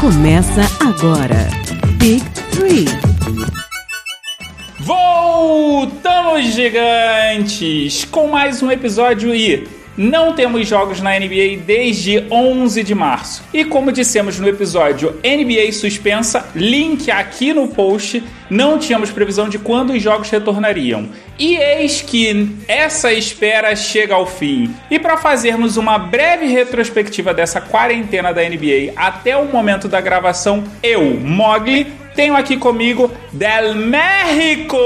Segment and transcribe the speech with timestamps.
[0.00, 1.48] Começa agora.
[1.96, 2.86] Big Three.
[4.78, 9.66] Voltamos, gigantes, com mais um episódio e
[9.98, 13.42] não temos jogos na NBA desde 11 de março.
[13.52, 19.58] E como dissemos no episódio NBA suspensa, link aqui no post, não tínhamos previsão de
[19.58, 21.08] quando os jogos retornariam.
[21.36, 24.72] E eis que essa espera chega ao fim.
[24.88, 30.62] E para fazermos uma breve retrospectiva dessa quarentena da NBA até o momento da gravação,
[30.82, 31.86] eu, Mogli,
[32.18, 34.76] tenho aqui comigo Del México,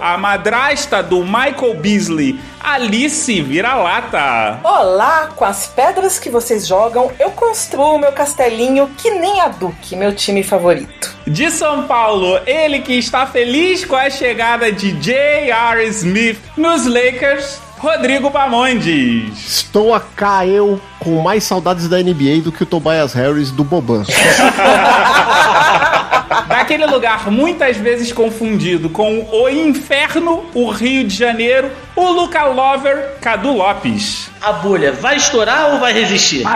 [0.00, 4.60] a madrasta do Michael Beasley, Alice Vira-Lata.
[4.64, 9.94] Olá, com as pedras que vocês jogam, eu construo meu castelinho que nem a Duke,
[9.94, 11.14] meu time favorito.
[11.26, 15.86] De São Paulo, ele que está feliz com a chegada de J.R.
[15.88, 19.38] Smith nos Lakers, Rodrigo Bamondes.
[19.38, 23.64] Estou a cá eu com mais saudades da NBA do que o Tobias Harris do
[23.64, 24.02] Boban.
[26.46, 33.16] Daquele lugar muitas vezes confundido com o inferno, o Rio de Janeiro, o Luca Lover,
[33.20, 34.30] Cadu Lopes.
[34.40, 36.44] A bolha vai estourar ou vai resistir?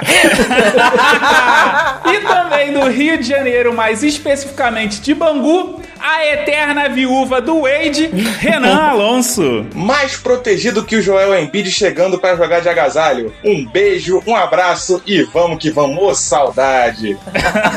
[2.07, 8.09] e também do Rio de Janeiro, mais especificamente de Bangu, a eterna viúva do Wade,
[8.39, 9.67] Renan Alonso.
[9.75, 13.33] Mais protegido que o Joel Embiid chegando para jogar de agasalho.
[13.43, 17.17] Um beijo, um abraço e vamos que vamos, saudade.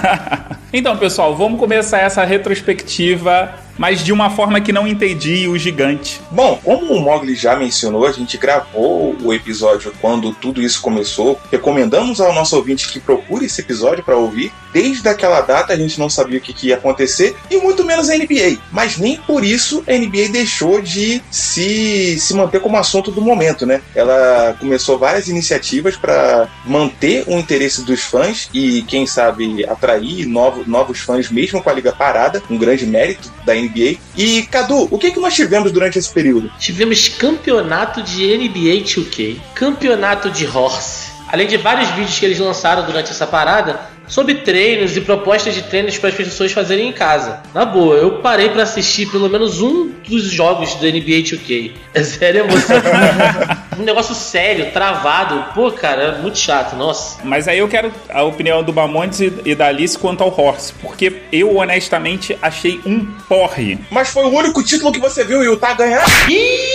[0.74, 6.22] então, pessoal, vamos começar essa retrospectiva mas de uma forma que não entendi o gigante.
[6.32, 11.40] Bom, como o Mogli já mencionou, a gente gravou o episódio quando tudo isso começou.
[11.52, 14.52] Recomendamos ao nosso ouvinte que procure esse episódio para ouvir.
[14.74, 18.10] Desde aquela data a gente não sabia o que, que ia acontecer e muito menos
[18.10, 18.58] a NBA.
[18.72, 23.66] Mas nem por isso a NBA deixou de se, se manter como assunto do momento,
[23.66, 23.82] né?
[23.96, 30.68] Ela começou várias iniciativas para manter o interesse dos fãs e, quem sabe, atrair novos,
[30.68, 32.42] novos fãs mesmo com a liga parada.
[32.50, 33.98] Um grande mérito da NBA NBA.
[34.16, 36.52] E, Cadu, o que, que nós tivemos durante esse período?
[36.60, 42.86] Tivemos campeonato de NBA 2K, campeonato de Horse, além de vários vídeos que eles lançaram
[42.86, 47.42] durante essa parada, sobre treinos e propostas de treinos para as pessoas fazerem em casa.
[47.54, 51.72] Na boa, eu parei para assistir pelo menos um dos jogos do NBA 2K.
[51.94, 52.78] É sério emoção.
[53.78, 55.54] um negócio sério, travado.
[55.54, 57.20] Pô, cara, é muito chato, nossa.
[57.24, 61.14] Mas aí eu quero a opinião do Bamontes e da Alice quanto ao Horse, porque
[61.32, 63.78] eu honestamente achei um porre.
[63.92, 66.06] Mas foi o único título que você viu o Utah ganhar?
[66.30, 66.68] Ih,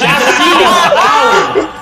[0.00, 0.54] já sim!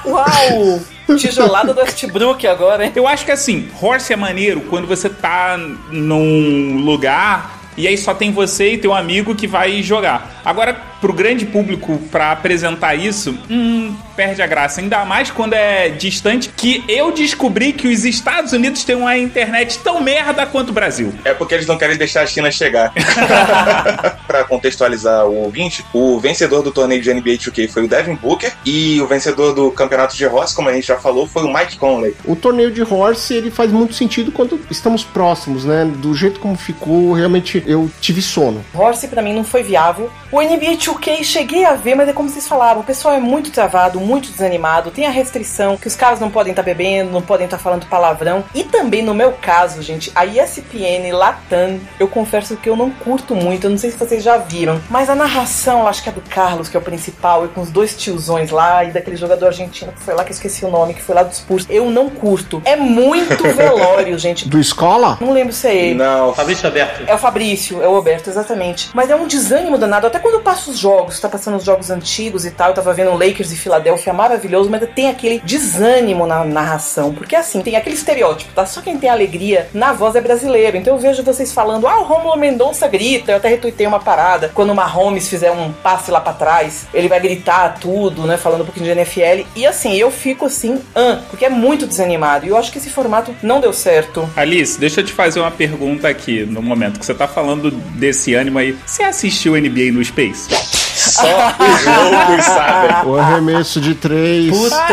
[0.07, 0.23] Uau!
[0.25, 0.92] Uau!
[1.17, 2.93] Tijolada do Westbrook agora, hein?
[2.95, 5.59] Eu acho que assim, Horse é maneiro quando você tá
[5.91, 10.43] num lugar e aí só tem você e teu amigo que vai jogar.
[10.45, 14.81] Agora, pro grande público, para apresentar isso, hum, perde a graça.
[14.81, 19.81] Ainda mais quando é distante, que eu descobri que os Estados Unidos têm uma internet
[19.81, 21.13] tão merda quanto o Brasil.
[21.25, 22.93] É porque eles não querem deixar a China chegar.
[24.29, 28.53] para contextualizar o ouvinte, o vencedor do torneio de NBA 2K foi o Devin Booker
[28.65, 31.79] e o vencedor do campeonato de Horse, como a gente já falou, foi o Mike
[31.79, 32.15] Conley.
[32.25, 35.85] O torneio de Horse, ele faz muito sentido quando estamos próximos, né?
[35.97, 38.65] Do jeito como ficou, realmente eu tive sono.
[38.73, 40.09] Horse para mim não foi viável.
[40.31, 43.51] O NBA 2K cheguei a ver, mas é como vocês falaram, o pessoal é muito
[43.51, 47.23] travado, muito desanimado, tem a restrição que os caras não podem estar tá bebendo, não
[47.23, 48.45] podem estar tá falando palavrão.
[48.55, 53.35] E também no meu caso, gente, a ESPN Latam, eu confesso que eu não curto
[53.35, 56.13] muito, eu não sei se vocês já viram, mas a narração, eu acho que é
[56.13, 59.47] do Carlos, que é o principal, e com os dois tiozões lá, e daquele jogador
[59.47, 61.67] argentino que foi lá, que eu esqueci o nome, que foi lá do Spurs.
[61.71, 62.61] Eu não curto.
[62.65, 64.49] É muito velório, gente.
[64.49, 65.19] Do Escola?
[65.21, 65.95] Não lembro se é ele.
[65.95, 66.35] Não.
[66.35, 67.03] Fabrício Alberto.
[67.07, 68.91] É o Fabrício, é o Alberto, exatamente.
[68.95, 71.91] Mas é um desânimo danado, até quando eu passo os jogos, tá passando os jogos
[71.91, 76.45] antigos e tal, eu tava vendo Lakers e Filadélfia maravilhoso, mas tem aquele desânimo na
[76.45, 78.67] narração, porque assim, tem aquele estereótipo, tá?
[78.67, 80.77] Só quem tem alegria na voz é brasileiro.
[80.77, 84.51] Então eu vejo vocês falando, ah, o Romulo Mendonça grita, eu até retuitei uma parada,
[84.53, 88.63] quando o Mahomes fizer um passe lá para trás, ele vai gritar tudo, né, falando
[88.63, 92.49] um pouquinho de NFL, e assim, eu fico assim, ah, porque é muito desanimado, e
[92.49, 94.29] eu acho que esse formato não deu certo.
[94.37, 98.35] Alice, deixa eu te fazer uma pergunta aqui, no momento que você tá falando desse
[98.35, 98.77] ânimo aí.
[98.87, 100.72] Você assistiu NBA no Space?
[100.73, 103.11] Só os loucos sabem.
[103.13, 104.57] O arremesso de três.
[104.57, 104.87] Puta.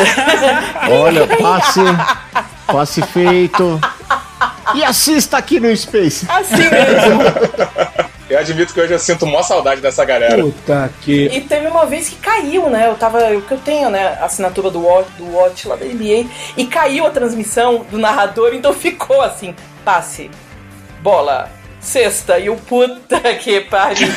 [0.91, 1.81] Olha, passe.
[2.67, 3.79] Passe feito.
[4.75, 6.27] E assista aqui no Space.
[6.29, 7.21] Assim mesmo.
[8.29, 10.43] Eu admito que hoje eu sinto maior saudade dessa galera.
[10.43, 11.25] Puta que.
[11.25, 12.87] E teve uma vez que caiu, né?
[12.87, 13.17] Eu tava.
[13.31, 14.19] O que eu tenho, né?
[14.21, 16.29] A assinatura do Watch, do Watch lá da NBA.
[16.55, 20.29] E caiu a transmissão do narrador, então ficou assim: passe,
[21.01, 21.49] bola,
[21.79, 22.39] sexta.
[22.39, 24.07] E o puta que pariu.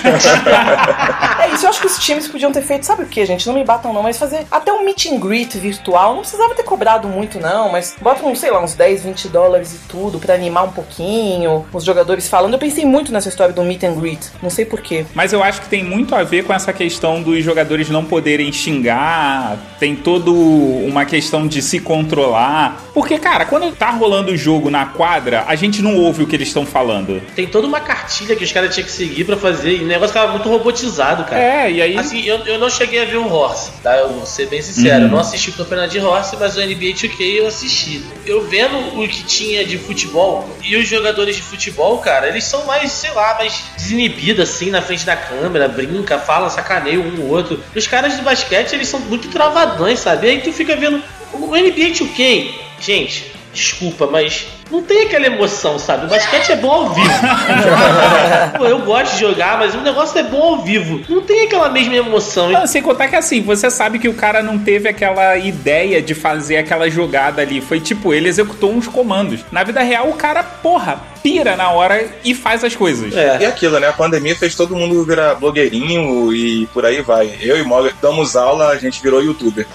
[1.41, 3.47] é isso, eu acho que os times podiam ter feito, sabe o que, gente?
[3.47, 6.15] Não me batam não, mas fazer até um meet and greet virtual.
[6.15, 9.75] Não precisava ter cobrado muito, não, mas bota uns, sei lá, uns 10, 20 dólares
[9.75, 11.65] e tudo pra animar um pouquinho.
[11.73, 12.55] Os jogadores falando.
[12.55, 14.21] Eu pensei muito nessa história do meet and greet.
[14.43, 15.07] Não sei porquê.
[15.15, 18.53] Mas eu acho que tem muito a ver com essa questão dos jogadores não poderem
[18.53, 19.57] xingar.
[19.79, 22.83] Tem todo uma questão de se controlar.
[22.95, 26.37] Porque, cara, quando tá rolando o jogo na quadra, a gente não ouve o que
[26.37, 27.23] eles estão falando.
[27.35, 29.77] Tem toda uma cartilha que os caras tinham que seguir pra fazer.
[29.77, 31.41] E o negócio tava muito robotizado, cara.
[31.41, 31.97] É, e aí.
[31.97, 33.97] Assim, eu, eu não cheguei a ver o Horse, tá?
[33.99, 35.05] Eu vou ser bem sincero.
[35.05, 38.03] Eu não assisti o campeonato de Horse, mas o NBA 2K eu assisti.
[38.27, 42.65] Eu vendo o que tinha de futebol e os jogadores de futebol, cara, eles são
[42.65, 47.29] mais, sei lá, mais desinibidos assim na frente da câmera, brinca, fala, sacaneia um ou
[47.29, 47.63] outro.
[47.77, 50.29] Os caras de basquete, eles são muito travadões, sabe?
[50.29, 51.03] Aí tu fica vendo
[51.33, 52.51] o NBA 2K,
[52.81, 56.07] gente, desculpa, mas não tem aquela emoção, sabe?
[56.07, 57.11] O basquete é bom ao vivo.
[58.57, 61.03] Pô, eu gosto de jogar, mas o negócio é bom ao vivo.
[61.09, 62.51] Não tem aquela mesma emoção.
[62.51, 66.15] Não, sem contar que assim, você sabe que o cara não teve aquela ideia de
[66.15, 67.61] fazer aquela jogada ali.
[67.61, 69.41] Foi tipo, ele executou uns comandos.
[69.53, 73.15] Na vida real, o cara, porra, pira na hora e faz as coisas.
[73.15, 73.39] É.
[73.43, 73.89] E aquilo, né?
[73.89, 77.31] A pandemia fez todo mundo virar blogueirinho e por aí vai.
[77.41, 79.67] Eu e Morgan damos aula, a gente virou youtuber.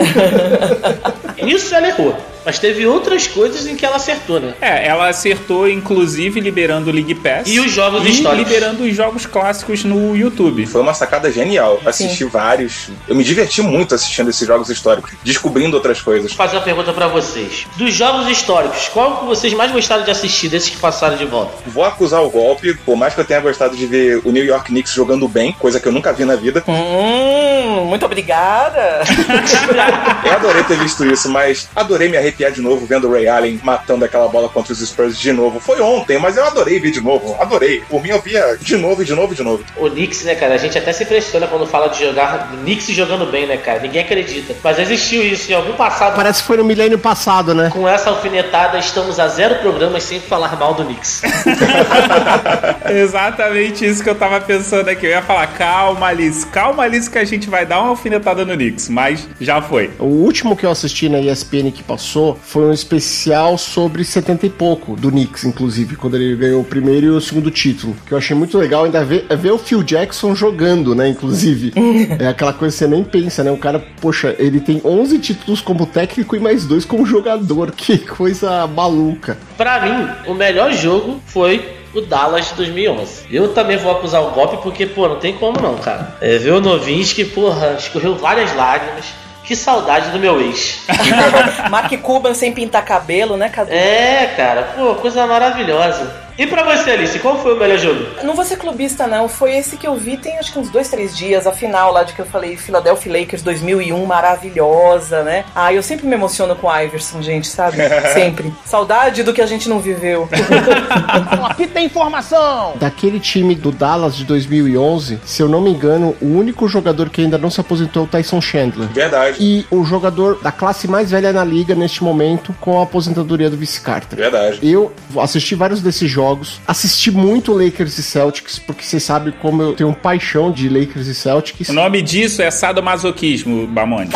[1.42, 2.18] Nisso ela errou.
[2.48, 4.54] Mas teve outras coisas em que ela acertou, né?
[4.62, 7.46] É, ela acertou, inclusive, liberando o League Pass.
[7.46, 8.48] E os jogos e históricos.
[8.48, 10.66] liberando os jogos clássicos no YouTube.
[10.66, 11.82] Foi uma sacada genial.
[11.86, 12.90] Assisti vários.
[13.06, 16.32] Eu me diverti muito assistindo esses jogos históricos, descobrindo outras coisas.
[16.32, 17.68] Vou fazer uma pergunta pra vocês.
[17.76, 21.52] Dos jogos históricos, qual que vocês mais gostaram de assistir desses que passaram de volta?
[21.66, 24.68] Vou acusar o golpe, por mais que eu tenha gostado de ver o New York
[24.68, 26.64] Knicks jogando bem, coisa que eu nunca vi na vida.
[26.66, 29.02] Hum, muito obrigada.
[30.24, 33.60] Eu adorei ter visto isso, mas adorei me arrepiar de novo vendo o Ray Allen
[33.64, 35.60] matando aquela bola contra os Spurs de novo.
[35.60, 37.36] Foi ontem, mas eu adorei ver de novo.
[37.40, 37.82] Adorei.
[37.90, 39.64] Por mim eu via de novo, de novo, de novo.
[39.76, 40.54] O Knicks, né, cara?
[40.54, 43.80] A gente até se impressiona quando fala de jogar do Knicks jogando bem, né, cara?
[43.80, 44.56] Ninguém acredita.
[44.64, 46.16] Mas existiu isso em algum passado.
[46.16, 47.72] Parece que foi no milênio passado, né?
[47.74, 51.24] Com essa alfinetada, estamos a zero programas sem falar mal do Knicks.
[52.88, 55.06] Exatamente isso que eu tava pensando aqui.
[55.06, 58.54] Eu ia falar, calma, Alice, calma, Alice, que a gente vai dar uma alfinetada no
[58.54, 59.90] Knicks, mas já foi.
[60.00, 64.50] O último que eu assisti na ESPN que passou foi um especial sobre 70 e
[64.50, 67.96] pouco, do Knicks, inclusive, quando ele ganhou o primeiro e o segundo título.
[68.06, 71.74] Que eu achei muito legal ainda ver, é ver o Phil Jackson jogando, né, inclusive.
[72.20, 73.52] é aquela coisa que você nem pensa, né?
[73.52, 77.72] O cara, poxa, ele tem 11 títulos como técnico e mais dois como jogador.
[77.78, 79.38] Que coisa maluca.
[79.56, 83.26] pra mim, o melhor jogo foi o Dallas de 2011.
[83.32, 86.16] Eu também vou acusar o golpe porque, pô, não tem como não, cara.
[86.20, 89.06] É, ver o Novinsky, porra, escorreu várias lágrimas.
[89.48, 90.82] Que saudade do meu ex.
[91.72, 93.72] Mark Cuban sem pintar cabelo, né, Cadu?
[93.72, 96.27] É, cara, pô, coisa maravilhosa.
[96.38, 98.06] E pra você, Alice, qual foi o melhor jogo?
[98.24, 99.28] Não vou ser clubista, não.
[99.28, 101.48] Foi esse que eu vi tem acho que uns dois, três dias.
[101.48, 105.46] A final lá de que eu falei Philadelphia Lakers 2001, maravilhosa, né?
[105.56, 107.78] Ah, eu sempre me emociono com o Iverson, gente, sabe?
[108.14, 108.54] Sempre.
[108.66, 110.30] Saudade do que a gente não viveu.
[111.50, 112.74] Aqui tem informação!
[112.80, 117.22] Daquele time do Dallas de 2011, se eu não me engano, o único jogador que
[117.22, 118.88] ainda não se aposentou é o Tyson Chandler.
[118.90, 119.38] Verdade.
[119.40, 123.58] E o jogador da classe mais velha na liga neste momento, com a aposentadoria do
[123.58, 124.18] Vice Carter.
[124.18, 124.60] Verdade.
[124.62, 126.27] Eu assisti vários desses jogos,
[126.68, 131.16] assisti muito Lakers e Celtics, porque vocês sabem como eu tenho paixão de Lakers e
[131.16, 131.70] Celtics.
[131.70, 134.10] O nome disso é sadomasoquismo, Bamone.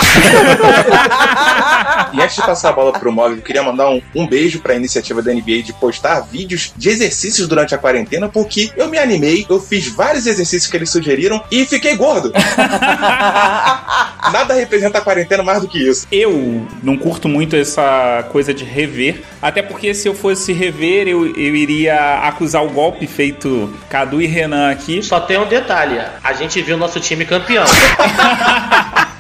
[2.13, 4.75] E antes de passar a bola pro Mogli, eu queria mandar um, um beijo pra
[4.75, 9.45] iniciativa da NBA de postar vídeos de exercícios durante a quarentena, porque eu me animei,
[9.49, 12.31] eu fiz vários exercícios que eles sugeriram e fiquei gordo.
[14.31, 16.07] Nada representa a quarentena mais do que isso.
[16.11, 21.25] Eu não curto muito essa coisa de rever, até porque se eu fosse rever, eu,
[21.35, 25.01] eu iria acusar o golpe feito Cadu e Renan aqui.
[25.03, 27.65] Só tem um detalhe: a gente viu nosso time campeão.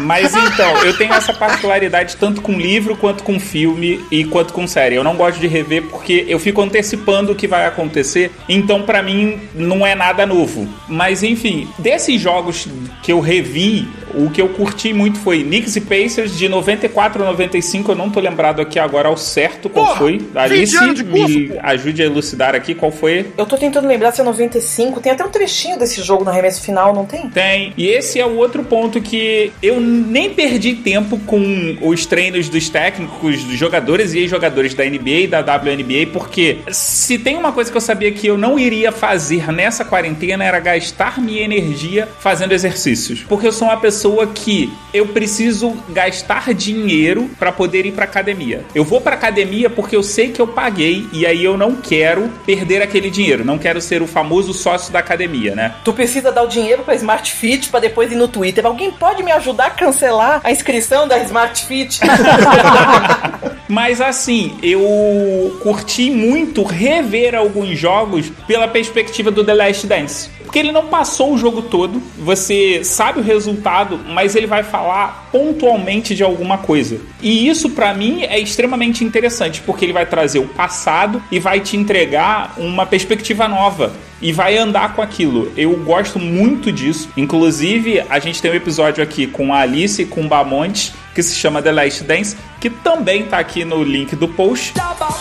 [0.00, 4.66] Mas então, eu tenho essa particularidade tanto com livro, quanto com filme e quanto com
[4.66, 4.96] série.
[4.96, 9.02] Eu não gosto de rever porque eu fico antecipando o que vai acontecer, então pra
[9.02, 10.68] mim não é nada novo.
[10.88, 12.66] Mas enfim, desses jogos
[13.02, 17.26] que eu revi, o que eu curti muito foi Knicks e Pacers de 94 a
[17.26, 20.18] 95, eu não tô lembrado aqui agora ao certo qual Porra, foi.
[20.18, 23.26] 20 Alice, curso, me ajude a elucidar aqui qual foi.
[23.36, 25.00] Eu tô tentando lembrar se é 95.
[25.00, 27.28] Tem até um trechinho desse jogo no arremesso final, não tem?
[27.30, 27.72] Tem.
[27.76, 32.68] E esse é o outro ponto que eu nem perdi tempo com os treinos dos
[32.68, 37.70] técnicos, dos jogadores e ex-jogadores da NBA e da WNBA, porque se tem uma coisa
[37.70, 42.52] que eu sabia que eu não iria fazer nessa quarentena era gastar minha energia fazendo
[42.52, 43.24] exercícios.
[43.28, 48.04] Porque eu sou uma pessoa pessoa que eu preciso gastar dinheiro para poder ir para
[48.04, 48.62] academia.
[48.74, 52.28] Eu vou para academia porque eu sei que eu paguei e aí eu não quero
[52.44, 55.74] perder aquele dinheiro, não quero ser o famoso sócio da academia, né?
[55.82, 58.66] Tu precisa dar o dinheiro pra Smart Fit pra depois ir no Twitter.
[58.66, 62.00] Alguém pode me ajudar a cancelar a inscrição da Smart Fit?
[63.66, 70.30] Mas assim, eu curti muito rever alguns jogos pela perspectiva do The Last Dance.
[70.54, 75.28] Porque ele não passou o jogo todo, você sabe o resultado, mas ele vai falar
[75.32, 77.00] pontualmente de alguma coisa.
[77.20, 81.58] E isso para mim é extremamente interessante, porque ele vai trazer o passado e vai
[81.58, 83.92] te entregar uma perspectiva nova
[84.22, 85.50] e vai andar com aquilo.
[85.56, 87.08] Eu gosto muito disso.
[87.16, 91.22] Inclusive, a gente tem um episódio aqui com a Alice e com o Bamonte que
[91.22, 94.72] se chama The Last Dance, que também tá aqui no link do post.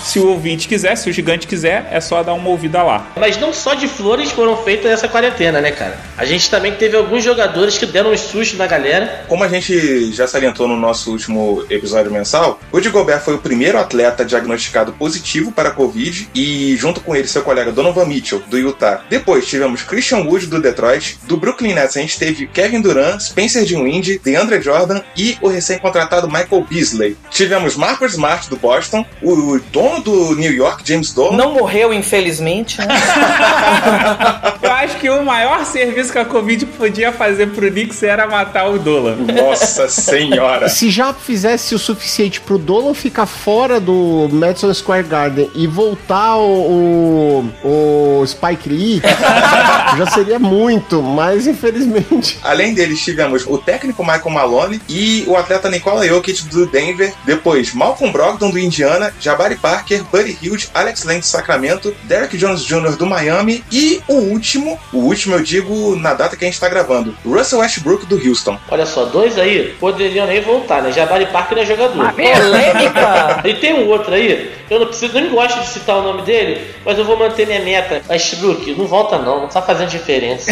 [0.05, 3.11] Se o ouvinte quiser, se o gigante quiser, é só dar uma ouvida lá.
[3.17, 5.99] Mas não só de flores foram feitas nessa quarentena, né, cara?
[6.17, 9.25] A gente também teve alguns jogadores que deram um susto na galera.
[9.27, 13.39] Como a gente já salientou no nosso último episódio mensal, o Rudy Gobert foi o
[13.39, 18.41] primeiro atleta diagnosticado positivo para a Covid e, junto com ele, seu colega Donovan Mitchell,
[18.47, 19.03] do Utah.
[19.09, 21.19] Depois tivemos Christian Wood, do Detroit.
[21.23, 26.29] Do Brooklyn Nets, a gente teve Kevin Durant, Spencer Dinwiddie, DeAndre Jordan e o recém-contratado
[26.29, 27.17] Michael Beasley.
[27.33, 31.35] Tivemos Marcus Smart, do Boston, o dono do New York, James Dolan.
[31.35, 32.77] Não morreu, infelizmente.
[32.79, 32.87] Né?
[34.61, 38.69] Eu acho que o maior serviço que a Covid podia fazer pro Knicks era matar
[38.69, 39.15] o Dolan.
[39.15, 40.69] Nossa senhora!
[40.69, 46.37] Se já fizesse o suficiente pro Dolan ficar fora do Madison Square Garden e voltar
[46.37, 49.01] o, o, o Spike Lee,
[49.97, 52.39] já seria muito, mas infelizmente.
[52.43, 57.13] Além deles, tivemos o técnico Michael Malone e o atleta Nikola Jokic do Denver.
[57.25, 62.63] Depois, Malcolm Brogdon do Indiana, Jabari Parker, Buddy Hield, Alex Len do Sacramento, Derek Jones
[62.63, 62.95] Jr.
[62.97, 66.67] do Miami e o último, o último eu digo na data que a gente tá
[66.67, 68.57] gravando, Russell Westbrook do Houston.
[68.69, 70.91] Olha só, dois aí poderiam nem voltar, né?
[70.91, 72.13] Jabari Parker é jogador.
[72.13, 73.43] Polêmica!
[73.43, 76.61] E tem um outro aí, eu não preciso, nem gosto de citar o nome dele,
[76.85, 78.01] mas eu vou manter minha meta.
[78.09, 80.51] Westbrook, não volta não, não tá fazendo diferença.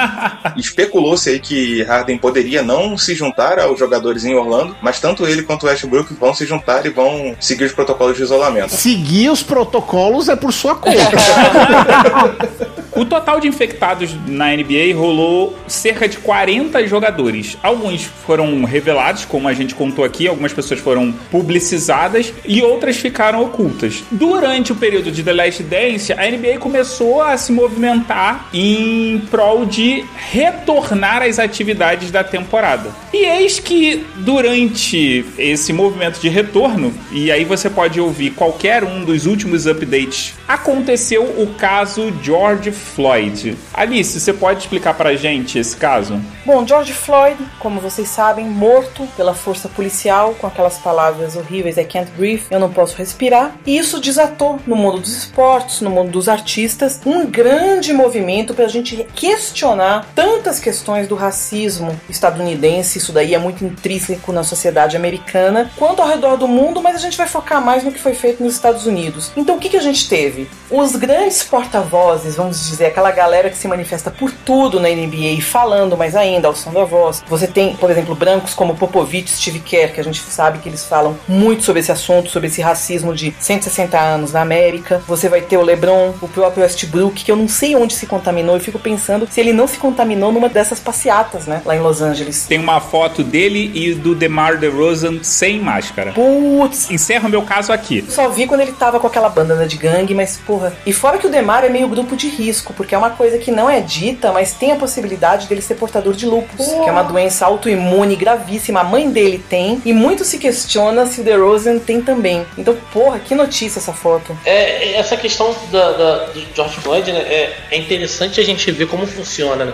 [0.56, 5.42] Especulou-se aí que Harden poderia não se juntar aos jogadores em Orlando, mas tanto ele
[5.42, 8.70] quanto o Westbrook vão se juntar e vão seguir os protocolos de isolamento.
[8.70, 10.98] Seguir os protocolos é por sua conta.
[12.92, 17.56] O total de infectados na NBA rolou cerca de 40 jogadores.
[17.62, 23.42] Alguns foram revelados, como a gente contou aqui, algumas pessoas foram publicizadas e outras ficaram
[23.42, 24.02] ocultas.
[24.10, 29.64] Durante o período de The Last Dance, a NBA começou a se movimentar em prol
[29.64, 32.90] de retornar às atividades da temporada.
[33.12, 39.04] E eis que durante esse movimento de retorno, e aí você pode ouvir qualquer um
[39.04, 43.56] dos últimos updates, aconteceu o caso George Floyd.
[43.74, 46.20] Alice, você pode explicar pra gente esse caso?
[46.46, 51.84] Bom, George Floyd, como vocês sabem, morto pela força policial com aquelas palavras horríveis I
[51.84, 53.56] can't breathe, eu não posso respirar.
[53.66, 58.64] E isso desatou no mundo dos esportes, no mundo dos artistas, um grande movimento para
[58.64, 64.96] a gente questionar tantas questões do racismo estadunidense, isso daí é muito intrínseco na sociedade
[64.96, 68.14] americana, quanto ao redor do mundo, mas a gente vai focar mais no que foi
[68.14, 69.32] feito nos Estados Unidos.
[69.36, 70.48] Então o que, que a gente teve?
[70.70, 75.96] Os grandes porta-vozes, vamos dizer, aquela galera que se manifesta por tudo na NBA, falando
[75.96, 77.24] mais ainda ao som da voz.
[77.26, 80.84] Você tem, por exemplo, brancos como Popovich, Steve Kerr, que a gente sabe que eles
[80.84, 85.02] falam muito sobre esse assunto, sobre esse racismo de 160 anos na América.
[85.08, 88.54] Você vai ter o LeBron, o próprio Westbrook, que eu não sei onde se contaminou,
[88.54, 92.00] eu fico pensando se ele não se contaminou numa dessas passeatas, né, lá em Los
[92.00, 92.46] Angeles.
[92.46, 95.79] Tem uma foto dele e do DeMar DeRozan sem máscara.
[96.12, 98.04] Putz, Encerra o meu caso aqui.
[98.08, 100.72] só vi quando ele tava com aquela bandana de gangue, mas porra.
[100.86, 103.50] E fora que o Demar é meio grupo de risco, porque é uma coisa que
[103.50, 107.02] não é dita, mas tem a possibilidade dele ser portador de lúpus, que é uma
[107.02, 108.80] doença autoimune gravíssima.
[108.80, 112.44] A mãe dele tem, e muito se questiona se o DeRozan tem também.
[112.58, 114.36] Então, porra, que notícia essa foto.
[114.44, 118.86] É, essa questão da, da- do George Floyd né, é, é interessante a gente ver
[118.86, 119.64] como funciona.
[119.66, 119.72] né?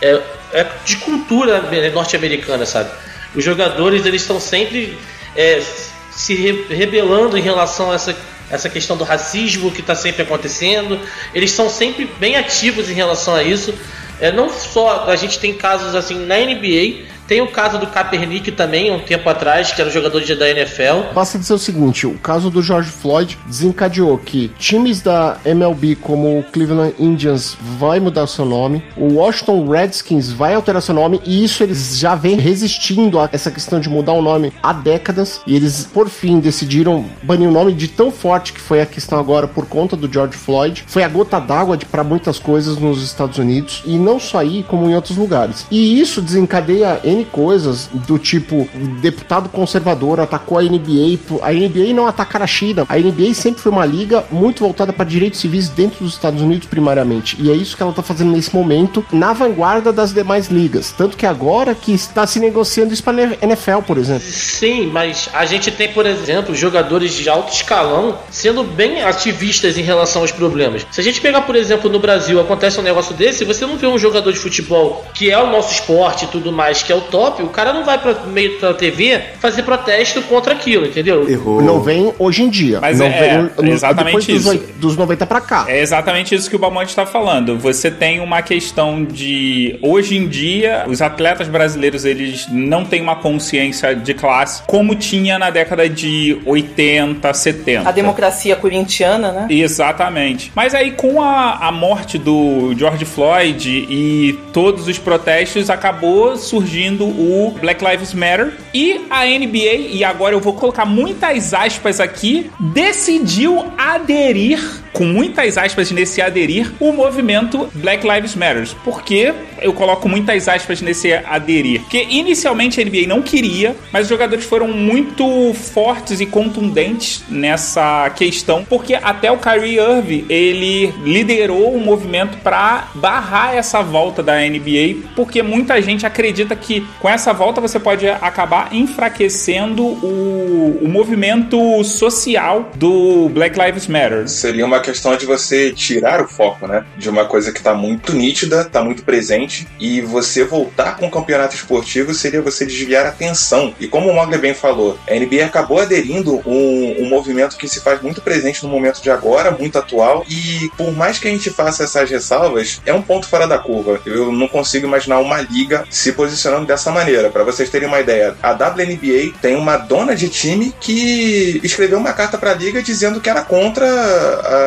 [0.00, 0.20] É,
[0.52, 2.90] é de cultura norte-americana, sabe?
[3.34, 4.96] Os jogadores eles estão sempre
[5.36, 5.62] é,
[6.10, 8.16] se re- rebelando em relação a essa,
[8.50, 10.98] essa questão do racismo que está sempre acontecendo.
[11.34, 13.74] Eles são sempre bem ativos em relação a isso.
[14.20, 18.52] É, não só a gente tem casos assim na NBA, tem o caso do Kaepernick
[18.52, 21.12] também, um tempo atrás, que era um jogador de- da NFL.
[21.14, 26.38] Basta dizer o seguinte: o caso do George Floyd desencadeou que times da MLB, como
[26.38, 31.44] o Cleveland Indians, vai mudar seu nome, o Washington Redskins vai alterar seu nome, e
[31.44, 35.54] isso eles já vêm resistindo a essa questão de mudar o nome há décadas, e
[35.56, 39.46] eles, por fim, decidiram banir o nome de tão forte que foi a questão agora
[39.46, 40.84] por conta do George Floyd.
[40.86, 44.88] Foi a gota d'água para muitas coisas nos Estados Unidos, e não só aí, como
[44.88, 45.66] em outros lugares.
[45.70, 48.68] E isso desencadeia N coisas do tipo,
[49.00, 52.84] deputado conservador atacou a NBA, a NBA não atacar a China.
[52.88, 56.66] A NBA sempre foi uma liga muito voltada para direitos civis dentro dos Estados Unidos
[56.66, 57.36] primariamente.
[57.40, 60.92] E é isso que ela tá fazendo nesse momento, na vanguarda das demais ligas.
[60.96, 64.26] Tanto que agora que está se negociando isso para NFL, por exemplo.
[64.26, 69.82] Sim, mas a gente tem, por exemplo, jogadores de alto escalão sendo bem ativistas em
[69.82, 70.86] relação aos problemas.
[70.90, 73.86] Se a gente pegar, por exemplo, no Brasil, acontece um negócio desse, você não vê
[73.86, 77.00] um jogador de futebol que é o nosso esporte e tudo mais, que é o
[77.06, 81.28] top, o cara não vai para meio da TV fazer protesto contra aquilo, entendeu?
[81.28, 81.60] Errou.
[81.62, 82.80] Não vem hoje em dia.
[82.80, 84.58] Mas não é, vem, exatamente depois isso.
[84.58, 85.64] Dos, dos 90 para cá.
[85.68, 87.58] É exatamente isso que o Balmonte está falando.
[87.58, 93.16] Você tem uma questão de hoje em dia os atletas brasileiros eles não têm uma
[93.16, 97.88] consciência de classe como tinha na década de 80, 70.
[97.88, 99.46] A democracia corintiana, né?
[99.50, 100.52] Exatamente.
[100.54, 106.95] Mas aí com a, a morte do George Floyd e todos os protestos acabou surgindo
[107.04, 112.50] o Black Lives Matter e a NBA e agora eu vou colocar muitas aspas aqui
[112.58, 114.60] decidiu aderir
[114.96, 118.66] com muitas aspas nesse aderir o movimento Black Lives Matter.
[118.82, 121.80] Por que eu coloco muitas aspas nesse aderir?
[121.82, 128.08] Porque inicialmente a NBA não queria, mas os jogadores foram muito fortes e contundentes nessa
[128.10, 134.22] questão, porque até o Kyrie Irving ele liderou o um movimento para barrar essa volta
[134.22, 140.78] da NBA, porque muita gente acredita que com essa volta você pode acabar enfraquecendo o,
[140.82, 144.28] o movimento social do Black Lives Matter.
[144.28, 146.84] Seria uma questão de você tirar o foco, né?
[146.96, 151.10] De uma coisa que tá muito nítida, tá muito presente, e você voltar com o
[151.10, 153.74] campeonato esportivo seria você desviar a atenção.
[153.78, 157.80] E como o Mogli bem falou, a NBA acabou aderindo um, um movimento que se
[157.80, 161.50] faz muito presente no momento de agora, muito atual, e por mais que a gente
[161.50, 164.00] faça essas ressalvas, é um ponto fora da curva.
[164.04, 167.30] Eu não consigo imaginar uma liga se posicionando dessa maneira.
[167.30, 172.12] Para vocês terem uma ideia, a WNBA tem uma dona de time que escreveu uma
[172.12, 174.66] carta para a liga dizendo que era contra a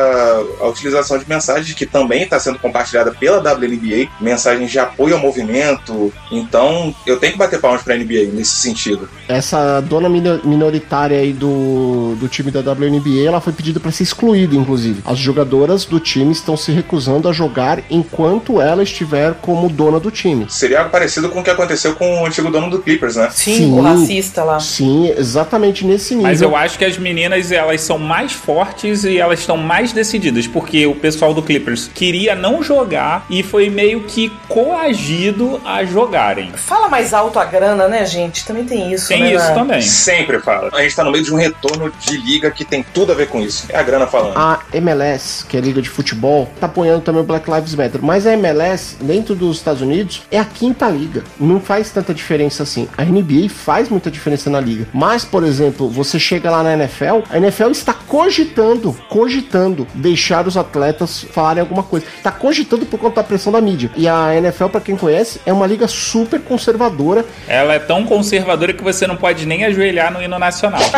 [0.60, 5.20] a, utilização de mensagens que também está sendo compartilhada pela WNBA, mensagens de apoio ao
[5.20, 6.12] movimento.
[6.30, 9.08] Então, eu tenho que bater palmas para a NBA nesse sentido.
[9.28, 14.54] Essa dona minoritária aí do, do time da WNBA, ela foi pedida para ser excluída,
[14.54, 15.02] inclusive.
[15.04, 20.10] As jogadoras do time estão se recusando a jogar enquanto ela estiver como dona do
[20.10, 20.46] time.
[20.48, 23.28] Seria algo parecido com o que aconteceu com o antigo dono do Clippers, né?
[23.32, 24.60] Sim, sim o racista lá.
[24.60, 26.28] Sim, exatamente nesse nível.
[26.28, 30.46] Mas eu acho que as meninas, elas são mais fortes e elas estão mais decididas,
[30.46, 36.52] porque o pessoal do Clippers queria não jogar e foi meio que coagido a jogarem.
[36.52, 38.44] Fala mais alto a grana, né, gente?
[38.44, 39.54] Também tem isso, Tem né, isso né?
[39.54, 39.82] também.
[39.82, 40.70] Sempre fala.
[40.72, 43.28] A gente tá no meio de um retorno de liga que tem tudo a ver
[43.28, 43.66] com isso.
[43.68, 44.36] É a grana falando.
[44.36, 48.02] A MLS, que é a liga de futebol, tá apoiando também o Black Lives Matter.
[48.02, 51.24] Mas a MLS, dentro dos Estados Unidos, é a quinta liga.
[51.38, 52.88] Não faz tanta diferença assim.
[52.98, 54.86] A NBA faz muita diferença na liga.
[54.92, 60.56] Mas, por exemplo, você chega lá na NFL, a NFL está cogitando, cogitando deixar os
[60.56, 62.04] atletas falarem alguma coisa.
[62.22, 63.90] Tá cogitando por conta da pressão da mídia.
[63.96, 67.24] E a NFL, para quem conhece, é uma liga super conservadora.
[67.48, 70.80] Ela é tão conservadora que você não pode nem ajoelhar no hino nacional.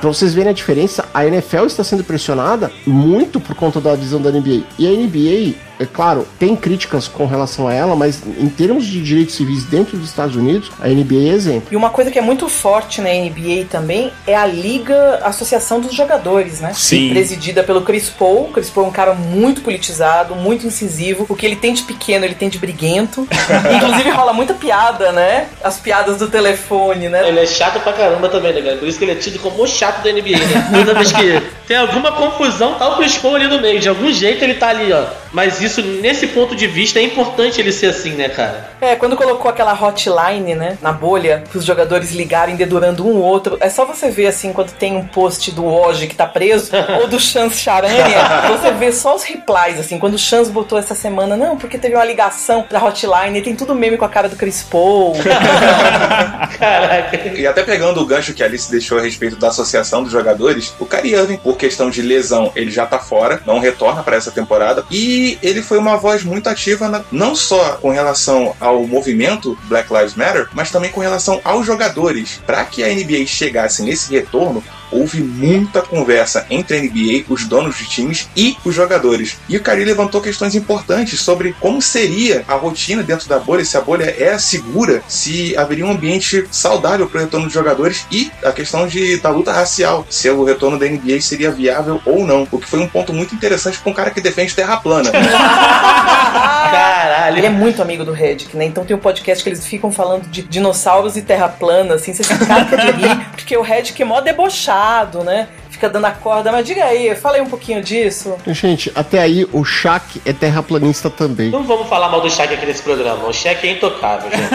[0.00, 4.20] pra vocês verem a diferença, a NFL está sendo pressionada muito por conta da visão
[4.20, 4.62] da NBA.
[4.78, 9.02] E a NBA é claro, tem críticas com relação a ela, mas em termos de
[9.02, 11.68] direitos civis dentro dos Estados Unidos, a NBA é exemplo.
[11.72, 15.94] E uma coisa que é muito forte na NBA também é a Liga Associação dos
[15.94, 16.72] Jogadores, né?
[16.74, 17.08] Sim.
[17.08, 18.48] Presidida pelo Chris Paul.
[18.50, 21.24] O Chris Paul é um cara muito politizado, muito incisivo.
[21.30, 23.26] O que ele tem de pequeno, ele tem de briguento.
[23.74, 25.48] Inclusive rola muita piada, né?
[25.64, 27.26] As piadas do telefone, né?
[27.26, 28.76] Ele é chato pra caramba também, né, cara?
[28.76, 30.70] Por isso que ele é tido como o chato da NBA, né?
[30.74, 33.80] Toda vez que tem alguma confusão, tá o Chris Paul ali no meio.
[33.80, 35.06] De algum jeito ele tá ali, ó.
[35.32, 38.70] Mas isso, nesse ponto de vista, é importante ele ser assim, né, cara?
[38.80, 43.68] É, quando colocou aquela hotline, né, na bolha, os jogadores ligarem dedurando um outro, é
[43.68, 47.20] só você ver, assim, quando tem um post do Oji que tá preso, ou do
[47.20, 51.56] Chance Charanha, você vê só os replies, assim, quando o Chance botou essa semana, não,
[51.56, 54.62] porque teve uma ligação da hotline, e tem tudo meme com a cara do Chris
[54.62, 55.14] Paul.
[56.58, 57.16] Caraca.
[57.36, 60.74] E até pegando o gancho que a Alice deixou a respeito da associação dos jogadores,
[60.78, 64.84] o Irving, por questão de lesão, ele já tá fora, não retorna para essa temporada,
[64.90, 69.92] e ele foi uma voz muito ativa, na, não só com relação ao movimento Black
[69.92, 72.40] Lives Matter, mas também com relação aos jogadores.
[72.46, 77.76] Para que a NBA chegasse nesse retorno, houve muita conversa entre a NBA, os donos
[77.76, 79.38] de times e os jogadores.
[79.48, 83.76] E o Kyrie levantou questões importantes sobre como seria a rotina dentro da bolha, se
[83.76, 88.30] a bolha é segura, se haveria um ambiente saudável para o retorno dos jogadores e
[88.44, 92.46] a questão de, da luta racial, se o retorno da NBA seria viável ou não.
[92.50, 95.10] O que foi um ponto muito interessante para um cara que defende terra plana.
[96.70, 97.38] Caralho.
[97.38, 98.64] Ele é muito amigo do Redick, né?
[98.64, 102.22] Então tem um podcast que eles ficam falando de dinossauros e terra plana, assim, você
[102.22, 105.48] se caca de rir, porque o Redick é mó debochado, né?
[105.80, 108.36] Fica dando a corda, mas diga aí, fala aí um pouquinho disso.
[108.48, 111.48] Gente, até aí o Shaq é terraplanista também.
[111.48, 113.26] Não vamos falar mal do Shaq aqui nesse programa.
[113.26, 114.54] O Shaq é intocável, gente.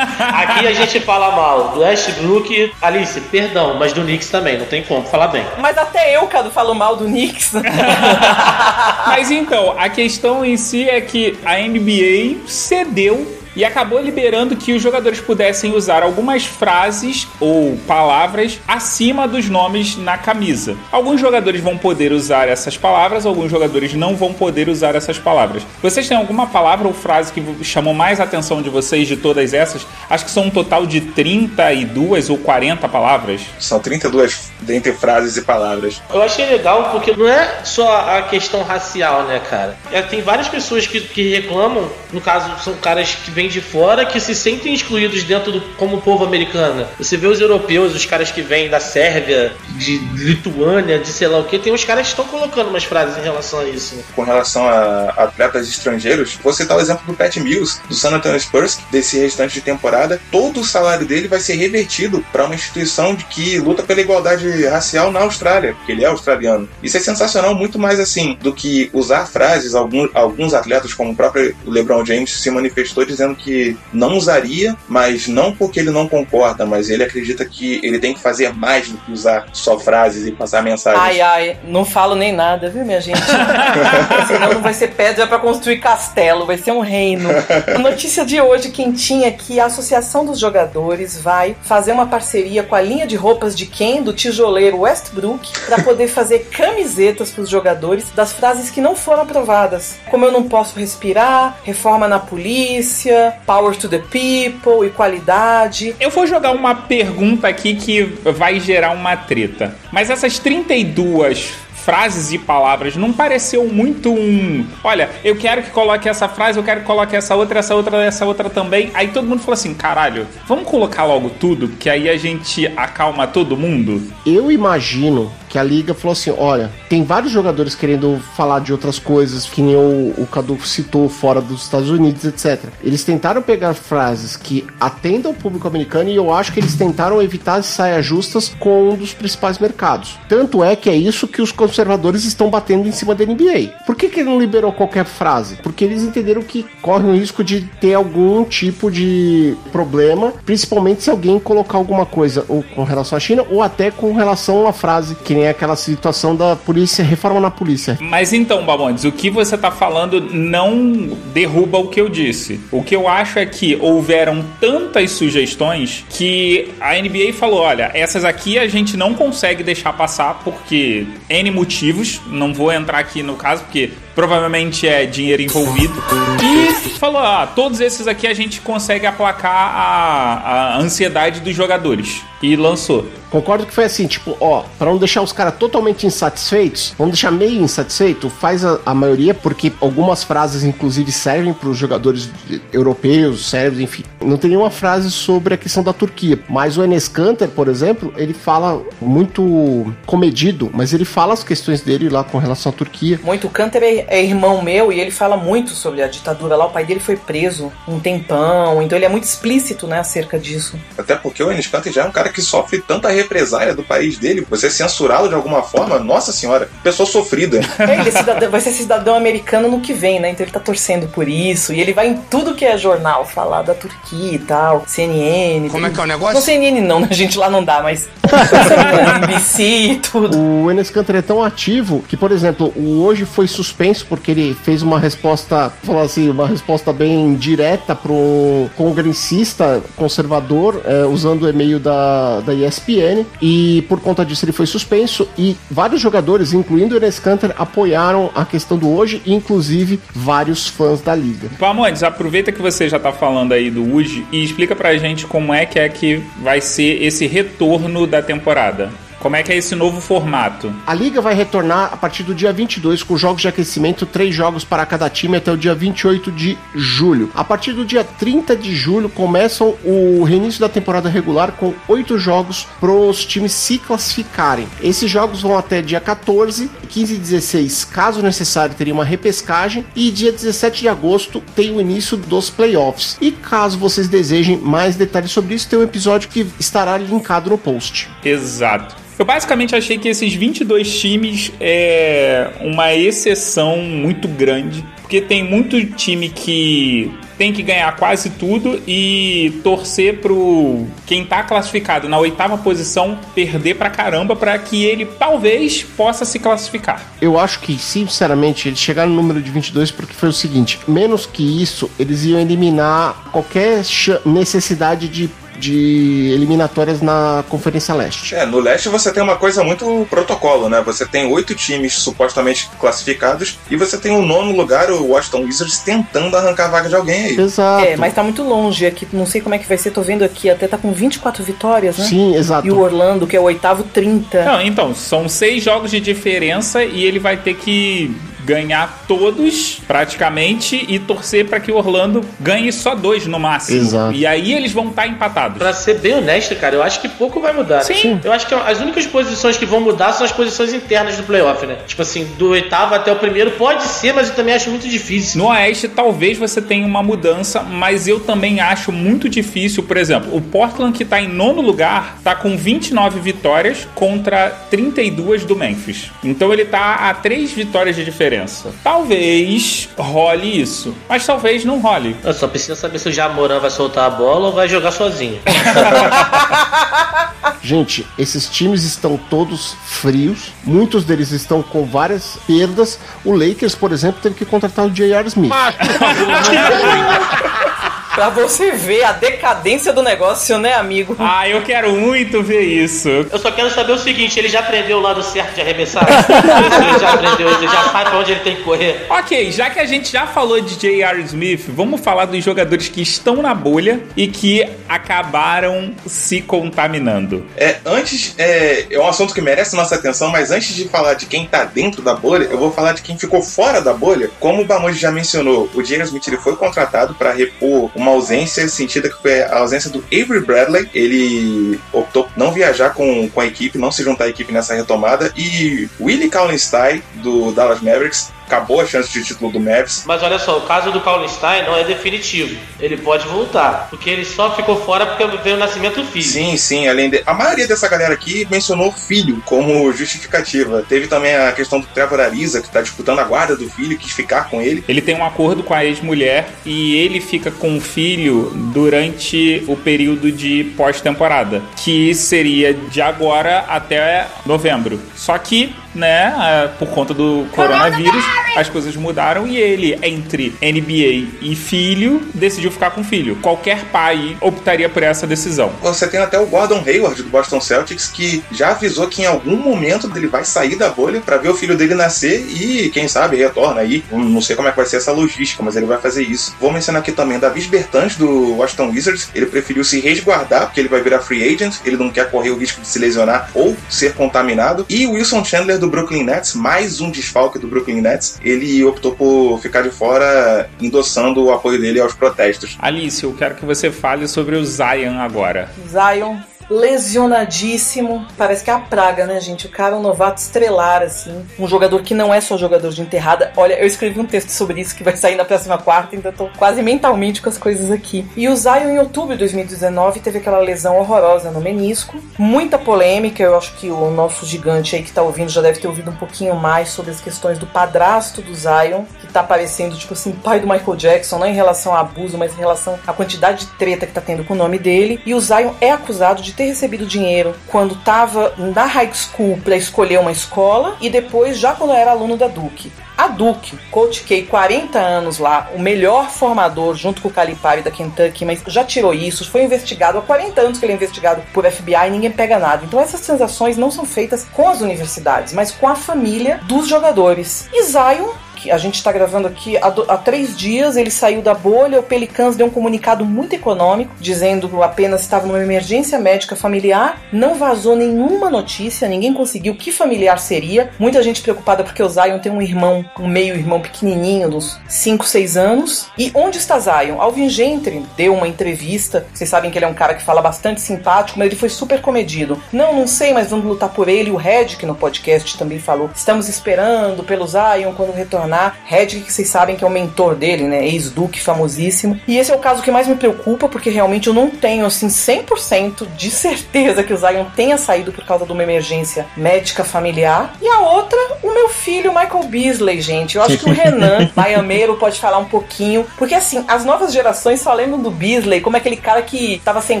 [0.20, 4.84] aqui a gente fala mal do Westbrook, Alice, perdão, mas do Knicks também, não tem
[4.84, 5.44] como falar bem.
[5.58, 7.54] Mas até eu, Cado, falo mal do Knicks.
[9.08, 14.72] Mas então, a questão em si é que a NBA cedeu e acabou liberando que
[14.72, 20.76] os jogadores pudessem usar algumas frases ou palavras acima dos nomes na camisa.
[20.90, 25.62] Alguns jogadores vão poder usar essas palavras, alguns jogadores não vão poder usar essas palavras.
[25.82, 29.54] Vocês têm alguma palavra ou frase que chamou mais a atenção de vocês de todas
[29.54, 29.86] essas?
[30.08, 33.42] Acho que são um total de 32 ou 40 palavras.
[33.58, 36.02] São 32 dentre frases e palavras.
[36.12, 39.76] Eu achei legal porque não é só a questão racial, né, cara?
[39.92, 44.04] É, tem várias pessoas que, que reclamam, no caso, são caras que vêm de fora
[44.04, 46.86] que se sentem excluídos dentro do como povo americano.
[46.98, 51.38] Você vê os europeus, os caras que vêm da Sérvia, de Lituânia, de sei lá
[51.38, 54.02] o que, tem uns caras que estão colocando umas frases em relação a isso.
[54.14, 58.38] Com relação a atletas estrangeiros, vou citar o exemplo do Pat Mills, do San Antonio
[58.40, 60.20] Spurs, desse restante de temporada.
[60.30, 64.66] Todo o salário dele vai ser revertido para uma instituição de que luta pela igualdade
[64.66, 66.68] racial na Austrália, porque ele é australiano.
[66.82, 69.74] Isso é sensacional, muito mais assim do que usar frases.
[69.74, 75.28] Alguns, alguns atletas, como o próprio LeBron James, se manifestou dizendo que não usaria, mas
[75.28, 78.98] não porque ele não concorda, mas ele acredita que ele tem que fazer mais do
[78.98, 81.02] que usar só frases e passar mensagens.
[81.02, 83.20] Ai, ai, não falo nem nada, viu, minha gente?
[84.26, 87.28] Senão não vai ser pedra para construir castelo, vai ser um reino.
[87.74, 92.62] A notícia de hoje, quentinha, é que a Associação dos Jogadores vai fazer uma parceria
[92.62, 97.42] com a linha de roupas de Ken, do tijoleiro Westbrook, para poder fazer camisetas para
[97.42, 99.96] os jogadores das frases que não foram aprovadas.
[100.10, 105.94] Como eu não posso respirar, reforma na polícia, power to the people, equalidade.
[106.00, 109.76] Eu vou jogar uma pergunta aqui que vai gerar uma treta.
[109.92, 114.66] Mas essas 32 frases e palavras não pareceu muito um.
[114.82, 118.02] Olha, eu quero que coloque essa frase, eu quero que coloque essa outra, essa outra,
[118.02, 118.90] essa outra também.
[118.94, 123.26] Aí todo mundo falou assim: caralho, vamos colocar logo tudo, que aí a gente acalma
[123.26, 124.02] todo mundo?
[124.24, 128.98] Eu imagino que a liga falou assim: olha, tem vários jogadores querendo falar de outras
[128.98, 132.70] coisas, que nem o, o Cadu citou, fora dos Estados Unidos, etc.
[132.82, 137.22] Eles tentaram pegar frases que atendam o público americano e eu acho que eles tentaram
[137.22, 140.18] evitar saias justas com um dos principais mercados.
[140.28, 143.74] Tanto é que é isso que os conservadores estão batendo em cima da NBA.
[143.86, 145.54] Por que, que ele não liberou qualquer frase?
[145.62, 151.10] Porque eles entenderam que corre o risco de ter algum tipo de problema, principalmente se
[151.10, 154.72] alguém colocar alguma coisa ou com relação à China ou até com relação a uma
[154.72, 157.98] frase que nem aquela situação da polícia, reforma na polícia.
[158.00, 162.60] Mas então, Bamondes, o que você tá falando não derruba o que eu disse.
[162.70, 168.24] O que eu acho é que houveram tantas sugestões que a NBA falou: olha, essas
[168.24, 173.36] aqui a gente não consegue deixar passar porque N motivos, não vou entrar aqui no
[173.36, 175.94] caso porque provavelmente é dinheiro envolvido.
[176.42, 182.22] E falou: ah, todos esses aqui a gente consegue aplacar a, a ansiedade dos jogadores.
[182.44, 183.06] E lançou.
[183.30, 187.32] Concordo que foi assim, tipo, ó, para não deixar os caras totalmente insatisfeitos, vamos deixar
[187.32, 192.30] meio insatisfeito, faz a, a maioria, porque algumas frases, inclusive, servem para os jogadores
[192.72, 194.04] europeus, sérvios, enfim.
[194.22, 198.14] Não tem nenhuma frase sobre a questão da Turquia, mas o Enes Kanter, por exemplo,
[198.16, 203.18] ele fala muito comedido, mas ele fala as questões dele lá com relação à Turquia.
[203.24, 203.48] Muito.
[203.48, 206.66] O Canter é, é irmão meu e ele fala muito sobre a ditadura lá.
[206.66, 210.78] O pai dele foi preso um tempão, então ele é muito explícito, né, acerca disso.
[210.96, 214.18] Até porque o Enes Kanter já é um cara que sofre tanta represália do país
[214.18, 214.46] dele.
[214.50, 217.60] Você censurá-lo de alguma forma, nossa senhora, pessoa sofrida.
[217.78, 220.30] É, ele é cidadão- vai ser cidadão americano no que vem, né?
[220.30, 221.72] Então ele tá torcendo por isso.
[221.72, 224.84] E ele vai em tudo que é jornal falar da Turquia e tal.
[224.86, 225.68] CNN.
[225.70, 226.34] Como é que é o negócio?
[226.34, 227.08] Não CNN não, né?
[227.10, 227.38] gente?
[227.38, 228.08] Lá não dá, mas.
[229.22, 230.38] NBC e tudo.
[230.38, 234.56] O Enes Kanter é tão ativo que, por exemplo, o hoje foi suspenso porque ele
[234.64, 241.48] fez uma resposta, falar assim, uma resposta bem direta pro congressista conservador, é, usando o
[241.48, 245.28] e-mail da, da ESPN, e por conta disso ele foi suspenso.
[245.36, 250.66] E vários jogadores, incluindo o Enes Kanter, apoiaram a questão do hoje, e inclusive vários
[250.66, 251.48] fãs da liga.
[251.58, 255.52] Pamondes, aproveita que você já tá falando aí do UJ e explica pra gente como
[255.52, 258.90] é que é que vai ser esse retorno da temporada.
[259.24, 260.70] Como é que é esse novo formato?
[260.86, 264.64] A liga vai retornar a partir do dia 22 com jogos de aquecimento, três jogos
[264.66, 267.30] para cada time até o dia 28 de julho.
[267.34, 272.18] A partir do dia 30 de julho começam o reinício da temporada regular com oito
[272.18, 274.68] jogos para os times se classificarem.
[274.82, 280.10] Esses jogos vão até dia 14, 15 e 16, caso necessário, teria uma repescagem e
[280.10, 283.16] dia 17 de agosto tem o início dos playoffs.
[283.22, 287.56] E caso vocês desejem mais detalhes sobre isso, tem um episódio que estará linkado no
[287.56, 288.10] post.
[288.22, 289.02] Exato.
[289.18, 295.84] Eu basicamente achei que esses 22 times é uma exceção muito grande, porque tem muito
[295.86, 302.56] time que tem que ganhar quase tudo e torcer pro quem tá classificado na oitava
[302.58, 307.02] posição perder pra caramba para que ele talvez possa se classificar.
[307.20, 311.26] Eu acho que, sinceramente, eles chegaram no número de 22 porque foi o seguinte: menos
[311.26, 313.82] que isso, eles iam eliminar qualquer
[314.24, 318.34] necessidade de de eliminatórias na Conferência Leste.
[318.34, 320.82] É, no leste você tem uma coisa muito protocolo, né?
[320.84, 325.78] Você tem oito times supostamente classificados e você tem o nono lugar, o Washington Wizards,
[325.78, 327.38] tentando arrancar a vaga de alguém aí.
[327.38, 327.84] Exato.
[327.84, 329.06] É, mas tá muito longe aqui.
[329.12, 329.90] Não sei como é que vai ser.
[329.90, 332.06] Tô vendo aqui, até tá com 24 vitórias, né?
[332.06, 332.66] Sim, exato.
[332.66, 334.44] E o Orlando, que é o oitavo, 30.
[334.44, 340.84] Não, então, são seis jogos de diferença e ele vai ter que ganhar todos praticamente
[340.88, 343.78] e torcer para que o Orlando ganhe só dois no máximo.
[343.78, 344.14] Exato.
[344.14, 345.58] E aí eles vão estar empatados.
[345.58, 347.76] Pra ser bem honesto, cara, eu acho que pouco vai mudar.
[347.76, 347.82] né?
[347.82, 348.20] Sim.
[348.22, 351.66] Eu acho que as únicas posições que vão mudar são as posições internas do playoff,
[351.66, 351.78] né?
[351.86, 355.38] Tipo assim, do oitavo até o primeiro pode ser, mas eu também acho muito difícil.
[355.42, 359.82] No Oeste, talvez você tenha uma mudança, mas eu também acho muito difícil.
[359.82, 365.44] Por exemplo, o Portland, que tá em nono lugar, tá com 29 vitórias contra 32
[365.44, 366.10] do Memphis.
[366.22, 368.33] Então ele tá a três vitórias de diferença.
[368.82, 372.16] Talvez role isso, mas talvez não role.
[372.24, 375.40] Eu só preciso saber se o Jamoran vai soltar a bola ou vai jogar sozinho.
[377.62, 380.52] Gente, esses times estão todos frios.
[380.64, 382.98] Muitos deles estão com várias perdas.
[383.24, 385.28] O Lakers, por exemplo, teve que contratar o J.R.
[385.28, 385.52] Smith.
[388.14, 391.16] Pra você ver a decadência do negócio, né, amigo?
[391.18, 393.08] Ah, eu quero muito ver isso.
[393.08, 396.06] Eu só quero saber o seguinte, ele já aprendeu o lado certo de arremessar?
[396.08, 399.06] ele já aprendeu, ele já sabe pra onde ele tem que correr.
[399.10, 401.22] Ok, já que a gente já falou de J.R.
[401.22, 407.44] Smith, vamos falar dos jogadores que estão na bolha e que acabaram se contaminando.
[407.56, 411.26] É, antes, é, é um assunto que merece nossa atenção, mas antes de falar de
[411.26, 414.30] quem tá dentro da bolha, eu vou falar de quem ficou fora da bolha.
[414.38, 416.04] Como o Bamonde já mencionou, o J.R.
[416.04, 420.40] Smith ele foi contratado para repor uma ausência sentida que foi a ausência do Avery
[420.40, 420.88] Bradley.
[420.94, 425.32] Ele optou não viajar com, com a equipe, não se juntar à equipe nessa retomada.
[425.36, 430.04] E Willie Kallenstein, do Dallas Mavericks, acabou a chance de título do Mavs.
[430.06, 432.56] Mas olha só, o caso do Kallenstein não é definitivo.
[432.78, 436.24] Ele pode voltar, porque ele só ficou fora porque veio o nascimento filho.
[436.24, 437.22] Sim, sim, além de.
[437.26, 440.84] A maioria dessa galera aqui mencionou o filho como justificativa.
[440.88, 444.12] Teve também a questão do Trevor Ariza, que tá disputando a guarda do filho, quis
[444.12, 444.84] ficar com ele.
[444.88, 449.76] Ele tem um acordo com a ex-mulher e ele fica com o filho durante o
[449.76, 455.00] período de pós-temporada, que seria de agora até novembro.
[455.14, 458.24] Só que, né, por conta do coronavírus,
[458.56, 463.36] as coisas mudaram e ele, entre NBA e filho, decidiu ficar com o filho.
[463.36, 465.72] Qualquer pai optaria por essa decisão.
[465.82, 469.56] Você tem até o Gordon Hayward do Boston Celtics que já avisou que em algum
[469.56, 473.36] momento ele vai sair da bolha para ver o filho dele nascer e, quem sabe,
[473.36, 474.04] retorna aí.
[474.10, 476.54] Não sei como é que vai ser essa logística, mas ele vai fazer isso.
[476.60, 479.30] Vou mencionar aqui também Davis Bertans do Washington Wizards.
[479.34, 481.76] Ele preferiu se resguardar porque ele vai virar free agent.
[481.84, 484.86] Ele não quer correr o risco de se lesionar ou ser contaminado.
[484.88, 488.38] E o Wilson Chandler do Brooklyn Nets, mais um desfalque do Brooklyn Nets.
[488.42, 492.76] Ele optou por ficar de fora, endossando o apoio dele aos protestos.
[492.80, 495.70] Alice, eu quero que você fale sobre o Zion agora.
[495.88, 496.38] Zion
[496.70, 498.26] lesionadíssimo.
[498.36, 499.66] Parece que é a praga, né, gente?
[499.66, 501.44] O cara é um novato estrelar, assim.
[501.58, 503.52] Um jogador que não é só jogador de enterrada.
[503.56, 506.48] Olha, eu escrevi um texto sobre isso que vai sair na próxima quarta, então tô
[506.56, 508.26] quase mentalmente com as coisas aqui.
[508.36, 512.18] E o Zion, em outubro de 2019, teve aquela lesão horrorosa no menisco.
[512.38, 513.42] Muita polêmica.
[513.42, 516.16] Eu acho que o nosso gigante aí que tá ouvindo já deve ter ouvido um
[516.16, 520.60] pouquinho mais sobre as questões do padrasto do Zion, que tá parecendo, tipo assim, pai
[520.60, 524.06] do Michael Jackson, não em relação a abuso, mas em relação à quantidade de treta
[524.06, 525.20] que tá tendo com o nome dele.
[525.26, 529.76] E o Zion é acusado de ter recebido dinheiro quando estava na high school para
[529.76, 532.92] escolher uma escola e depois já quando era aluno da Duke.
[533.16, 537.90] A Duke, Coach K, 40 anos lá, o melhor formador junto com o Calipari da
[537.90, 541.64] Kentucky, mas já tirou isso, foi investigado há 40 anos que ele é investigado por
[541.64, 542.84] FBI e ninguém pega nada.
[542.84, 547.68] Então essas transações não são feitas com as universidades, mas com a família dos jogadores.
[547.72, 548.32] E Zion
[548.64, 550.96] que a gente está gravando aqui há, do- há três dias.
[550.96, 552.00] Ele saiu da bolha.
[552.00, 557.20] O Pelicans deu um comunicado muito econômico, dizendo que apenas estava numa emergência médica familiar.
[557.30, 560.90] Não vazou nenhuma notícia, ninguém conseguiu que familiar seria.
[560.98, 565.56] Muita gente preocupada porque o Zion tem um irmão, um meio-irmão pequenininho, dos 5, 6
[565.56, 566.06] anos.
[566.16, 567.20] E onde está Zion?
[567.20, 569.26] Alvin Gentry deu uma entrevista.
[569.34, 572.00] Vocês sabem que ele é um cara que fala bastante simpático, mas ele foi super
[572.00, 572.60] comedido.
[572.72, 574.30] Não, não sei, mas vamos lutar por ele.
[574.30, 578.53] O Red, que no podcast também falou, estamos esperando pelo Zion quando retornar.
[578.84, 580.86] Red, que vocês sabem que é o mentor dele, né?
[580.86, 582.20] Ex-Duke, famosíssimo.
[582.26, 585.08] E esse é o caso que mais me preocupa, porque realmente eu não tenho, assim,
[585.08, 590.54] 100% de certeza que o Zion tenha saído por causa de uma emergência médica familiar.
[590.60, 593.36] E a outra, o meu filho, Michael Beasley, gente.
[593.36, 596.06] Eu acho que o Renan, baiameiro, pode falar um pouquinho.
[596.16, 600.00] Porque, assim, as novas gerações só lembram do Beasley como aquele cara que tava sem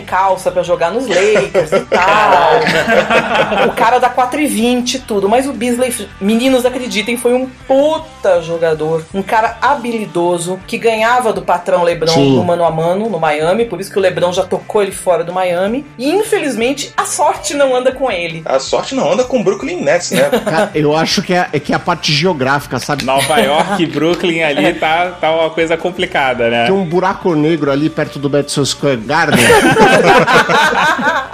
[0.00, 3.68] calça pra jogar nos Lakers e tal.
[3.68, 5.28] o cara da 4 e 20 e tudo.
[5.28, 9.04] Mas o Beasley, meninos, acreditem, foi um puta jogador.
[9.12, 12.36] Um cara habilidoso que ganhava do patrão LeBron Sim.
[12.36, 13.64] no mano a mano no Miami.
[13.64, 15.84] Por isso que o LeBron já tocou ele fora do Miami.
[15.98, 18.42] E, infelizmente, a sorte não anda com ele.
[18.44, 20.30] A sorte não anda com o Brooklyn Nets, né?
[20.44, 23.04] Cara, eu acho que é, é que é a parte geográfica, sabe?
[23.04, 26.66] Nova York e Brooklyn ali tá, tá uma coisa complicada, né?
[26.66, 29.44] Tem um buraco negro ali perto do Madison Square Garden.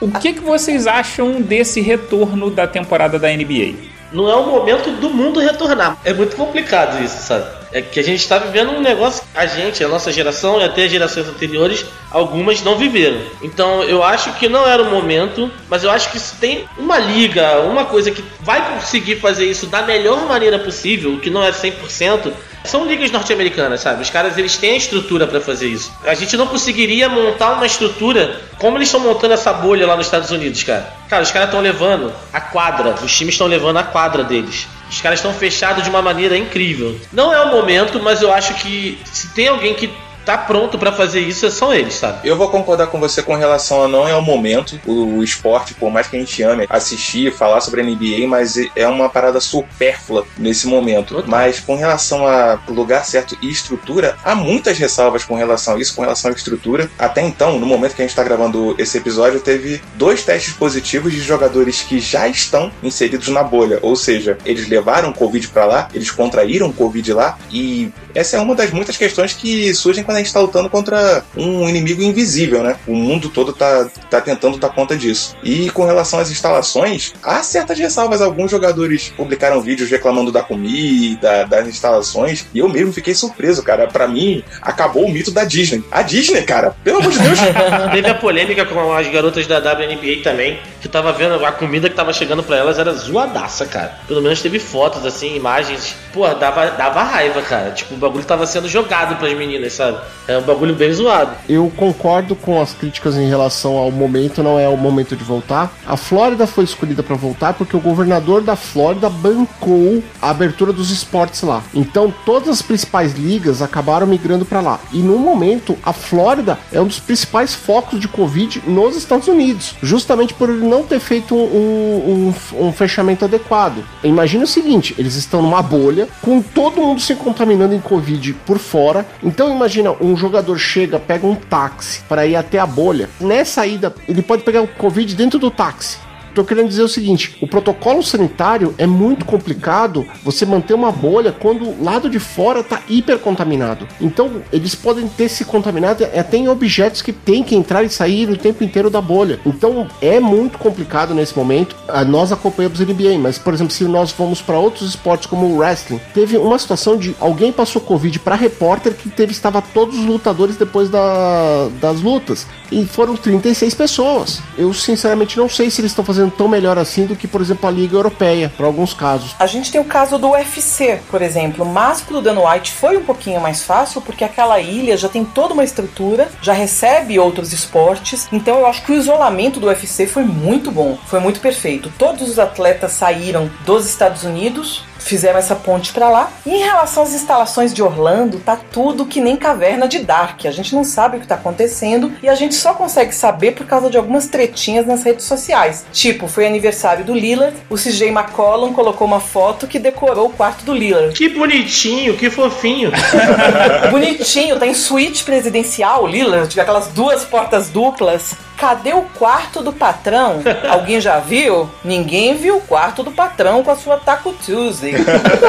[0.00, 3.74] O que, que vocês acham desse retorno da temporada da NBA?
[4.12, 5.96] Não é o momento do mundo retornar.
[6.04, 7.57] É muito complicado isso, sabe?
[7.72, 9.22] É que a gente está vivendo um negócio.
[9.34, 13.20] A gente, a nossa geração e até as gerações anteriores, algumas não viveram.
[13.42, 16.98] Então eu acho que não era o momento, mas eu acho que se tem uma
[16.98, 21.50] liga, uma coisa que vai conseguir fazer isso da melhor maneira possível, que não é
[21.50, 22.32] 100%.
[22.64, 24.02] São ligas norte-americanas, sabe?
[24.02, 25.92] Os caras eles têm a estrutura para fazer isso.
[26.04, 30.06] A gente não conseguiria montar uma estrutura como eles estão montando essa bolha lá nos
[30.06, 30.92] Estados Unidos, cara.
[31.08, 34.66] Cara, os caras estão levando a quadra, os times estão levando a quadra deles.
[34.88, 36.98] Os caras estão fechados de uma maneira incrível.
[37.12, 39.90] Não é o momento, mas eu acho que se tem alguém que
[40.28, 42.28] tá pronto pra fazer isso, são eles, sabe?
[42.28, 44.78] Eu vou concordar com você com relação a não é o momento.
[44.86, 48.56] O, o esporte, por mais que a gente ame assistir, falar sobre a NBA, mas
[48.76, 51.14] é uma parada supérflua nesse momento.
[51.14, 51.30] Total.
[51.30, 55.94] Mas com relação a lugar certo e estrutura, há muitas ressalvas com relação a isso,
[55.94, 56.90] com relação à estrutura.
[56.98, 61.10] Até então, no momento que a gente está gravando esse episódio, teve dois testes positivos
[61.10, 63.78] de jogadores que já estão inseridos na bolha.
[63.80, 68.54] Ou seja, eles levaram Covid para lá, eles contraíram Covid lá e essa é uma
[68.54, 72.76] das muitas questões que surgem quando a gente está lutando contra um inimigo invisível, né?
[72.86, 75.36] O mundo todo tá, tá tentando dar conta disso.
[75.42, 78.20] E com relação às instalações, há certas ressalvas.
[78.20, 83.86] Alguns jogadores publicaram vídeos reclamando da comida, das instalações, e eu mesmo fiquei surpreso, cara.
[83.86, 85.82] Pra mim, acabou o mito da Disney.
[85.90, 87.38] A Disney, cara, pelo amor de Deus.
[87.92, 91.96] Teve a polêmica com as garotas da WNBA também, que tava vendo a comida que
[91.96, 93.98] tava chegando pra elas era zoadaça, cara.
[94.06, 95.94] Pelo menos teve fotos, assim, imagens.
[96.12, 97.70] Pô, dava, dava raiva, cara.
[97.70, 99.97] Tipo, o bagulho tava sendo jogado pras meninas, sabe?
[100.26, 101.32] É um bagulho bem zoado.
[101.48, 105.72] Eu concordo com as críticas em relação ao momento, não é o momento de voltar.
[105.86, 110.90] A Flórida foi escolhida para voltar porque o governador da Flórida bancou a abertura dos
[110.90, 111.62] esportes lá.
[111.74, 114.78] Então todas as principais ligas acabaram migrando para lá.
[114.92, 119.74] E no momento, a Flórida é um dos principais focos de Covid nos Estados Unidos,
[119.82, 123.82] justamente por ele não ter feito um, um- um fechamento adequado.
[124.04, 128.58] Imagina o seguinte: eles estão numa bolha, com todo mundo se contaminando em Covid por
[128.58, 129.06] fora.
[129.22, 133.08] Então imagina, um jogador chega, pega um táxi para ir até a bolha.
[133.20, 136.07] Nessa ida, ele pode pegar o Covid dentro do táxi.
[136.38, 141.32] Tô querendo dizer o seguinte: o protocolo sanitário é muito complicado você manter uma bolha
[141.32, 143.88] quando o lado de fora tá hipercontaminado.
[144.00, 148.30] Então, eles podem ter se contaminado até em objetos que tem que entrar e sair
[148.30, 149.40] o tempo inteiro da bolha.
[149.44, 151.74] Então, é muito complicado nesse momento.
[151.88, 155.44] Ah, Nós acompanhamos a NBA, mas, por exemplo, se nós vamos para outros esportes como
[155.46, 159.98] o wrestling, teve uma situação de alguém passou Covid para repórter que teve estava todos
[159.98, 162.46] os lutadores depois da- das lutas.
[162.70, 164.40] E foram 36 pessoas.
[164.56, 167.68] Eu, sinceramente, não sei se eles estão fazendo tão melhor assim do que, por exemplo,
[167.68, 169.34] a Liga Europeia, para alguns casos.
[169.38, 173.04] A gente tem o caso do UFC, por exemplo, mas pro Dan White foi um
[173.04, 178.28] pouquinho mais fácil porque aquela ilha já tem toda uma estrutura, já recebe outros esportes,
[178.32, 181.92] então eu acho que o isolamento do UFC foi muito bom, foi muito perfeito.
[181.98, 186.30] Todos os atletas saíram dos Estados Unidos, fizeram essa ponte pra lá.
[186.44, 190.44] E em relação às instalações de Orlando, tá tudo que nem caverna de Dark.
[190.44, 193.66] A gente não sabe o que tá acontecendo e a gente só consegue saber por
[193.66, 195.86] causa de algumas tretinhas nas redes sociais.
[195.92, 200.64] Tipo, foi aniversário do Lillard, o CJ McCollum colocou uma foto que decorou o quarto
[200.64, 201.14] do Lillard.
[201.14, 202.92] Que bonitinho, que fofinho.
[203.90, 208.34] Bonitinho, tá em suíte presidencial, Lillard, aquelas duas portas duplas.
[208.58, 210.42] Cadê o quarto do patrão?
[210.68, 211.70] Alguém já viu?
[211.84, 214.94] Ninguém viu o quarto do patrão com a sua Taco Tuesday.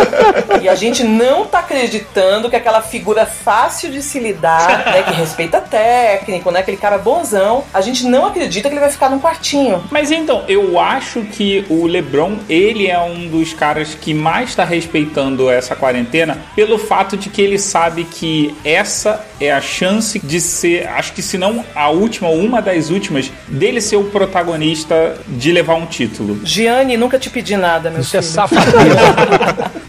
[0.62, 5.14] e a gente não tá acreditando que aquela figura fácil de se lidar, né, que
[5.14, 9.20] respeita técnico, né, aquele cara bonzão, a gente não acredita que ele vai ficar num
[9.20, 9.84] quartinho.
[9.90, 14.64] Mas então, eu acho que o LeBron, ele é um dos caras que mais está
[14.64, 20.40] respeitando essa quarentena pelo fato de que ele sabe que essa é a chance de
[20.40, 22.99] ser, acho que se não a última uma das últimas,
[23.48, 26.40] dele ser o protagonista de levar um título.
[26.44, 28.34] Gianni, nunca te pedi nada, meu Isso é filho.
[28.34, 29.00] safadeza.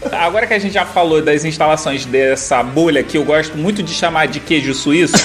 [0.21, 3.91] Agora que a gente já falou das instalações dessa bolha que eu gosto muito de
[3.91, 5.15] chamar de queijo suíço,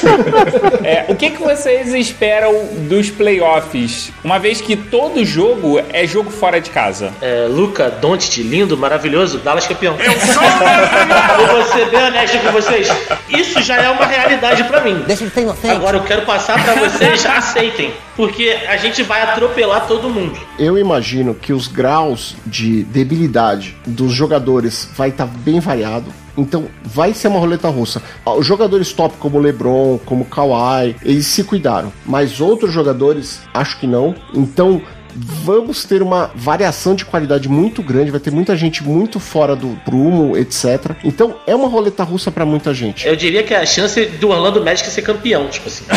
[0.83, 4.11] é, o que, que vocês esperam dos playoffs?
[4.25, 7.13] Uma vez que todo jogo é jogo fora de casa.
[7.21, 9.99] É, Luca Doncic, lindo, maravilhoso, Dallas campeão.
[10.01, 12.89] Eu sou Eu vou ser bem honesto com vocês.
[13.29, 15.05] Isso já é uma realidade pra mim.
[15.07, 15.73] Deixa ele ter inocente.
[15.73, 17.93] Agora eu quero passar pra vocês, aceitem.
[18.17, 20.39] Porque a gente vai atropelar todo mundo.
[20.59, 26.13] Eu imagino que os graus de debilidade dos jogadores vai estar bem variado.
[26.37, 28.03] Então vai ser uma roleta russa.
[28.25, 31.93] Os jogadores top como LeBron, como Kawhi, eles se cuidaram.
[32.05, 34.15] Mas outros jogadores, acho que não.
[34.35, 34.83] Então
[35.17, 38.11] vamos ter uma variação de qualidade muito grande.
[38.11, 40.93] Vai ter muita gente muito fora do prumo, etc.
[41.03, 43.07] Então é uma roleta russa pra muita gente.
[43.07, 45.85] Eu diria que é a chance do Orlando Magic ser campeão, tipo assim.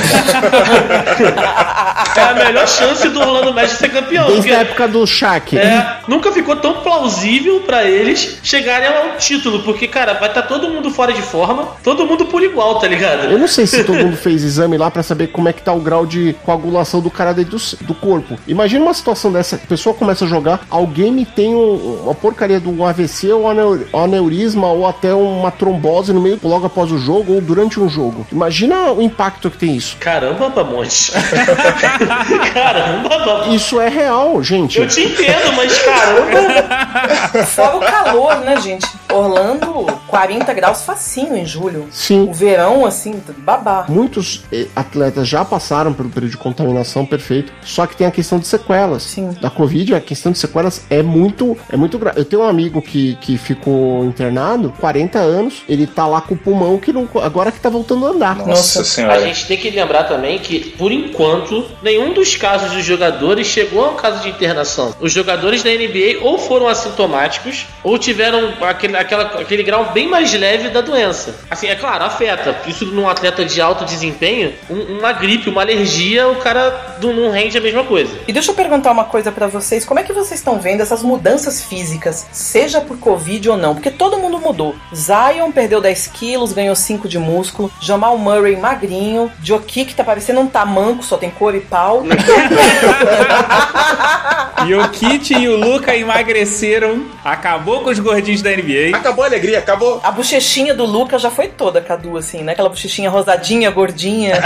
[2.16, 4.28] é a melhor chance do Orlando Magic ser campeão.
[4.28, 5.58] Desde a época do Shaq.
[5.58, 10.70] É, nunca ficou tão plausível pra eles chegarem ao título, porque, cara, vai estar todo
[10.70, 13.26] mundo fora de forma, todo mundo por igual, tá ligado?
[13.26, 15.74] Eu não sei se todo mundo fez exame lá pra saber como é que tá
[15.74, 18.40] o grau de coagulação do cara dentro do, do corpo.
[18.48, 22.62] Imagina uma situação dessa, a pessoa começa a jogar, alguém me tem um- uma porcaria
[22.66, 27.34] um AVC ou aneu- aneurisma ou até uma trombose no meio, logo após o jogo
[27.34, 28.26] ou durante um jogo.
[28.32, 29.98] Imagina o impacto que tem isso.
[30.00, 31.12] Caramba, Bamonte.
[32.54, 33.56] caramba, Bamonte.
[33.56, 34.80] Isso é real, gente.
[34.80, 37.46] Eu te entendo, mas caramba.
[37.46, 38.88] Fora o calor, né, gente?
[39.12, 41.88] Orlando, 40 graus facinho em julho.
[41.92, 42.30] Sim.
[42.30, 43.86] O verão, assim, babá.
[43.88, 48.40] Muitos eh, atletas já passaram pelo período de contaminação perfeito, só que tem a questão
[48.40, 49.04] de sequelas.
[49.04, 49.36] Sim.
[49.42, 52.20] Da Covid, a questão de sequelas é muito, é muito grave.
[52.20, 56.38] Eu tenho um amigo que, que ficou internado, 40 anos, ele tá lá com o
[56.38, 58.36] pulmão que não, agora que tá voltando a andar.
[58.38, 58.82] Nossa, Nossa.
[58.82, 59.22] A senhora.
[59.22, 63.90] gente tem que lembrar também que, por enquanto, nenhum dos casos dos jogadores chegou a
[63.92, 64.94] um caso de internação.
[65.00, 70.34] Os jogadores da NBA ou foram assintomáticos ou tiveram aquele, aquela, aquele grau bem mais
[70.34, 71.36] leve da doença.
[71.50, 72.56] Assim, é claro, afeta.
[72.68, 77.32] Isso num atleta de alto desempenho, um- uma gripe, uma alergia, o cara não não
[77.32, 78.14] rende a mesma coisa.
[78.28, 81.02] E deixa eu perguntar uma coisa pra vocês, como é que vocês estão vendo essas
[81.04, 83.74] mudanças físicas, seja por Covid ou não?
[83.74, 84.76] Porque todo mundo mudou.
[84.96, 87.72] Zion perdeu 10 quilos, ganhou 5 de músculo.
[87.82, 89.32] Jamal Murray magrinho.
[89.44, 92.04] Jokic tá parecendo um tamanco, só tem cor e pau.
[94.68, 97.06] E o Kit e o Luca emagreceram.
[97.24, 98.89] Acabou com os gordinhos da NBA.
[98.94, 100.00] Acabou a alegria, acabou.
[100.04, 102.54] A bochechinha do Luca já foi toda, Cadu, assim, né?
[102.54, 104.40] Aquela bochechinha rosadinha, gordinha.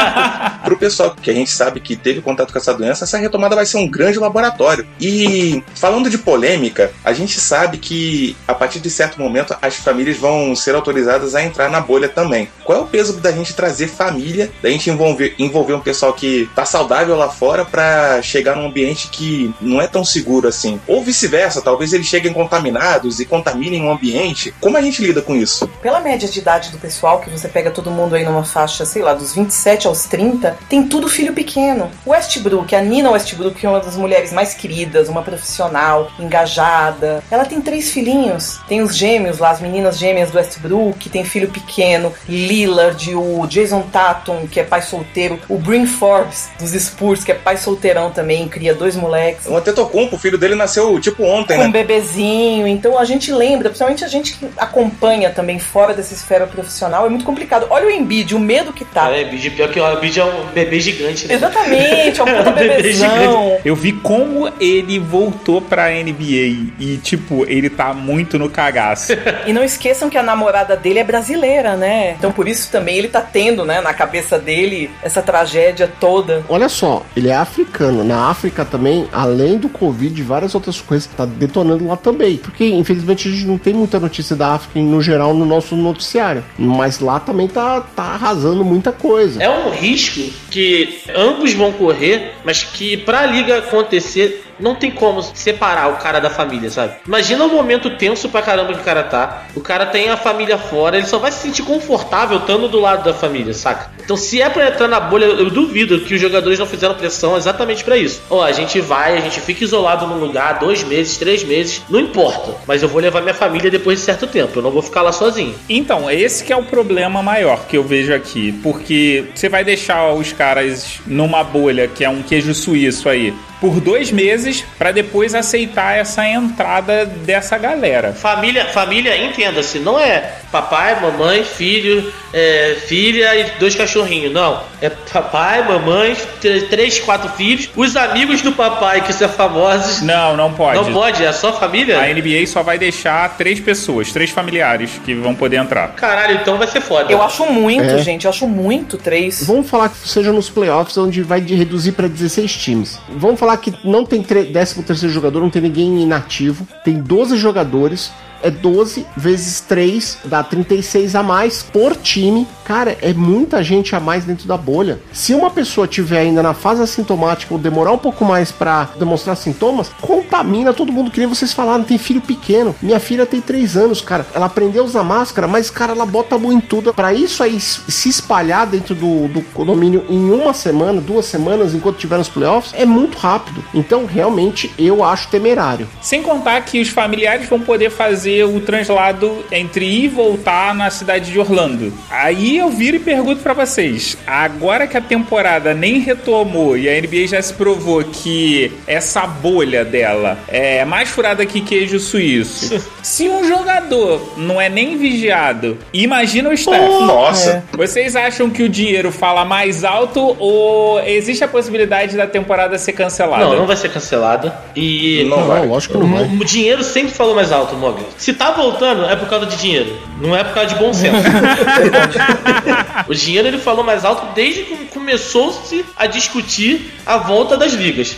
[0.64, 3.66] Pro pessoal que a gente sabe que teve contato com essa doença, essa retomada vai
[3.66, 4.86] ser um grande laboratório.
[5.00, 10.16] E falando de polêmica, a gente sabe que a partir de certo momento as famílias
[10.16, 12.48] vão ser autorizadas a entrar na bolha também.
[12.64, 16.48] Qual é o peso da gente trazer família, da gente envolver, envolver um pessoal que
[16.54, 20.80] tá saudável lá fora pra chegar num ambiente que não é tão seguro assim?
[20.86, 24.54] Ou vice-versa, talvez eles cheguem contaminados e contaminem o ambiente.
[24.60, 25.68] Como a gente lida com isso?
[25.82, 29.02] Pela média de idade do pessoal, que você pega todo mundo aí numa faixa, sei
[29.02, 31.90] lá, dos 27 aos 30, tem tudo filho pequeno.
[32.04, 37.22] O Westbrook, a Nina Westbrook, que é uma das mulheres mais queridas, uma profissional, engajada.
[37.30, 38.60] Ela tem três filhinhos.
[38.68, 42.12] Tem os gêmeos lá, as meninas gêmeas do Westbrook, tem filho pequeno.
[42.28, 45.38] Lillard, o Jason Tatum, que é pai solteiro.
[45.48, 49.46] O Brin Forbes, dos Spurs, que é pai solteirão também, cria dois moleques.
[49.46, 51.72] O Antetokounmpo, o filho dele nasceu tipo ontem, com um né?
[51.72, 52.66] bebezinho.
[52.66, 57.08] Então a gente lembra, principalmente a gente que acompanha também fora dessa esfera profissional, é
[57.08, 57.66] muito complicado.
[57.68, 59.10] Olha o Embiid, o medo que tá.
[59.10, 61.34] É, Bid, pior que o Bid é um bebê gigante, né?
[61.34, 63.58] Exatamente, é um puta Bebê bebezão.
[63.64, 69.12] Eu vi como ele voltou pra NBA e, tipo, ele tá muito no cagaço.
[69.44, 72.14] E não esqueçam que a namorada dele é brasileira, né?
[72.16, 76.44] Então por isso também ele tá tendo, né, na cabeça dele essa tragédia toda.
[76.48, 78.04] Olha só, ele é africano.
[78.04, 82.36] Na África também, além do Covid e várias outras coisas, tá detonando lá também.
[82.36, 86.44] Porque, infelizmente, a gente não tem muita notícia da África no geral no nosso noticiário.
[86.58, 89.42] Mas lá também tá, tá arrasando muita coisa.
[89.42, 95.22] É um risco que ambos vão correr, mas que pra liga acontecer não tem como
[95.22, 96.94] separar o cara da família, sabe?
[97.06, 99.44] Imagina o momento tenso pra caramba que o cara tá.
[99.54, 103.04] O cara tem a família fora, ele só vai se sentir confortável estando do lado
[103.04, 103.90] da família, saca?
[104.02, 107.36] Então, se é pra entrar na bolha, eu duvido que os jogadores não fizeram pressão
[107.36, 108.22] exatamente pra isso.
[108.30, 112.00] Ó, a gente vai, a gente fica isolado num lugar dois meses, três meses, não
[112.00, 112.54] importa.
[112.66, 115.12] Mas eu vou levar minha família depois de certo tempo, eu não vou ficar lá
[115.12, 115.54] sozinho.
[115.68, 120.12] Então, esse que é o problema maior que eu vejo aqui, porque você vai deixar
[120.12, 125.34] os caras numa bolha que é um queijo suíço aí por dois meses para depois
[125.34, 128.12] aceitar essa entrada dessa galera.
[128.12, 134.62] Família, família, entenda-se, não é papai, mamãe, filho, é, filha e dois cachorrinhos, não.
[134.80, 140.02] É papai, mamãe, tr- três, quatro filhos, os amigos do papai que são famosos.
[140.02, 140.78] Não, não pode.
[140.78, 141.98] Não pode, é só família?
[142.00, 145.88] A NBA só vai deixar três pessoas, três familiares que vão poder entrar.
[145.94, 147.10] Caralho, então vai ser foda.
[147.10, 147.98] Eu acho muito, É.
[147.98, 148.24] gente.
[148.24, 149.44] Eu acho muito três.
[149.46, 152.98] Vamos falar que seja nos playoffs, onde vai de reduzir para 16 times.
[153.08, 156.66] Vamos falar que não tem 13 terceiro jogador, não tem ninguém inativo.
[156.84, 158.12] Tem 12 jogadores.
[158.44, 162.46] É 12 vezes 3, dá 36 a mais por time.
[162.62, 165.00] Cara, é muita gente a mais dentro da bolha.
[165.14, 169.34] Se uma pessoa tiver ainda na fase assintomática ou demorar um pouco mais pra demonstrar
[169.34, 172.76] sintomas, contamina todo mundo, que nem vocês falaram, tem filho pequeno.
[172.82, 174.26] Minha filha tem 3 anos, cara.
[174.34, 176.92] Ela aprendeu a usar máscara, mas, cara, ela bota a mão em tudo.
[176.92, 181.96] Pra isso aí se espalhar dentro do, do condomínio em uma semana, duas semanas, enquanto
[181.96, 183.64] tiver nos playoffs, é muito rápido.
[183.72, 185.88] Então, realmente, eu acho temerário.
[186.02, 190.90] Sem contar que os familiares vão poder fazer o translado entre ir e voltar na
[190.90, 191.92] cidade de Orlando.
[192.10, 197.00] Aí eu viro e pergunto pra vocês: agora que a temporada nem retomou e a
[197.00, 203.28] NBA já se provou que essa bolha dela é mais furada que queijo suíço, se
[203.28, 206.80] um jogador não é nem vigiado, imagina o Steph.
[207.06, 207.64] Nossa.
[207.72, 212.92] Vocês acham que o dinheiro fala mais alto ou existe a possibilidade da temporada ser
[212.92, 213.44] cancelada?
[213.44, 214.54] Não, não vai ser cancelada.
[214.74, 215.24] E.
[215.28, 215.66] Não Não, vai.
[215.66, 216.24] lógico que não vai.
[216.24, 218.04] O dinheiro sempre falou mais alto, Mogli.
[218.24, 219.98] Se tá voltando, é por causa de dinheiro.
[220.18, 221.14] Não é por causa de bom senso.
[223.06, 228.16] o dinheiro ele falou mais alto desde que começou-se a discutir a volta das ligas.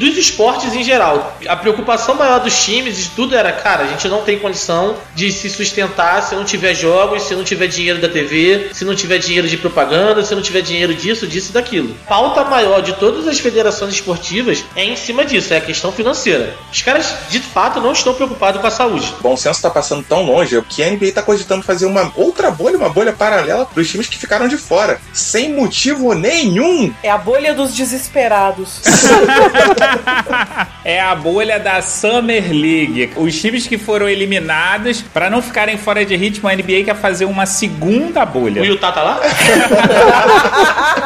[0.00, 1.38] Dos esportes em geral.
[1.46, 5.30] A preocupação maior dos times e tudo era, cara, a gente não tem condição de
[5.30, 9.18] se sustentar se não tiver jogos, se não tiver dinheiro da TV, se não tiver
[9.18, 11.94] dinheiro de propaganda, se não tiver dinheiro disso, disso e daquilo.
[12.08, 16.52] Pauta maior de todas as federações esportivas é em cima disso, é a questão financeira.
[16.72, 19.14] Os caras, de fato, não estão preocupados com a saúde.
[19.26, 22.78] Bom senso tá passando tão longe que a NBA tá cogitando fazer uma outra bolha,
[22.78, 26.94] uma bolha paralela pros times que ficaram de fora, sem motivo nenhum.
[27.02, 28.82] É a bolha dos desesperados.
[30.84, 33.10] É a bolha da Summer League.
[33.16, 37.24] Os times que foram eliminados, pra não ficarem fora de ritmo, a NBA quer fazer
[37.24, 38.62] uma segunda bolha.
[38.62, 39.20] O Utah tá lá?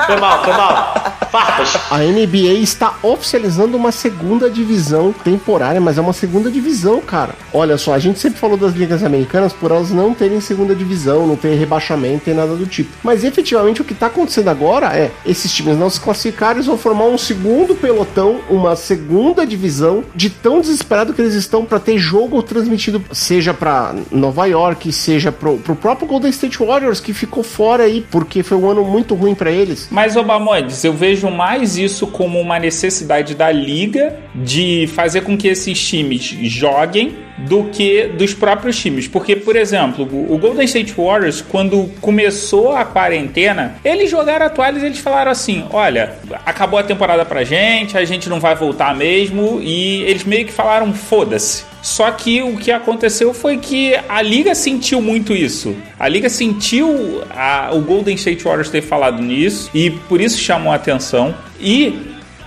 [0.07, 0.95] foi mal, foi mal.
[1.31, 1.79] Farpas.
[1.91, 7.35] A NBA está oficializando uma segunda divisão temporária, mas é uma segunda divisão, cara.
[7.51, 11.27] Olha só, a gente sempre falou das ligas americanas por elas não terem segunda divisão,
[11.27, 12.91] não ter rebaixamento e nada do tipo.
[13.03, 16.79] Mas efetivamente o que está acontecendo agora é esses times não se classificaram, eles vão
[16.79, 21.99] formar um segundo pelotão, uma segunda divisão, de tão desesperado que eles estão para ter
[21.99, 27.43] jogo transmitido, seja para Nova York, seja pro, pro próprio Golden State Warriors que ficou
[27.43, 29.89] fora aí porque foi um ano muito ruim para eles.
[29.91, 35.49] Mas, Obamodes, eu vejo mais isso como uma necessidade da liga de fazer com que
[35.49, 39.07] esses times joguem do que dos próprios times.
[39.09, 44.79] Porque, por exemplo, o Golden State Warriors, quando começou a quarentena, eles jogaram a toalha
[44.79, 46.15] e eles falaram assim: olha,
[46.45, 50.53] acabou a temporada pra gente, a gente não vai voltar mesmo, e eles meio que
[50.53, 51.65] falaram: foda-se.
[51.83, 55.75] Só que o que aconteceu foi que a liga sentiu muito isso.
[55.99, 60.73] A liga sentiu a- o Golden State Warriors ter falado nisso e por isso chamou
[60.73, 61.35] a atenção.
[61.59, 61.99] E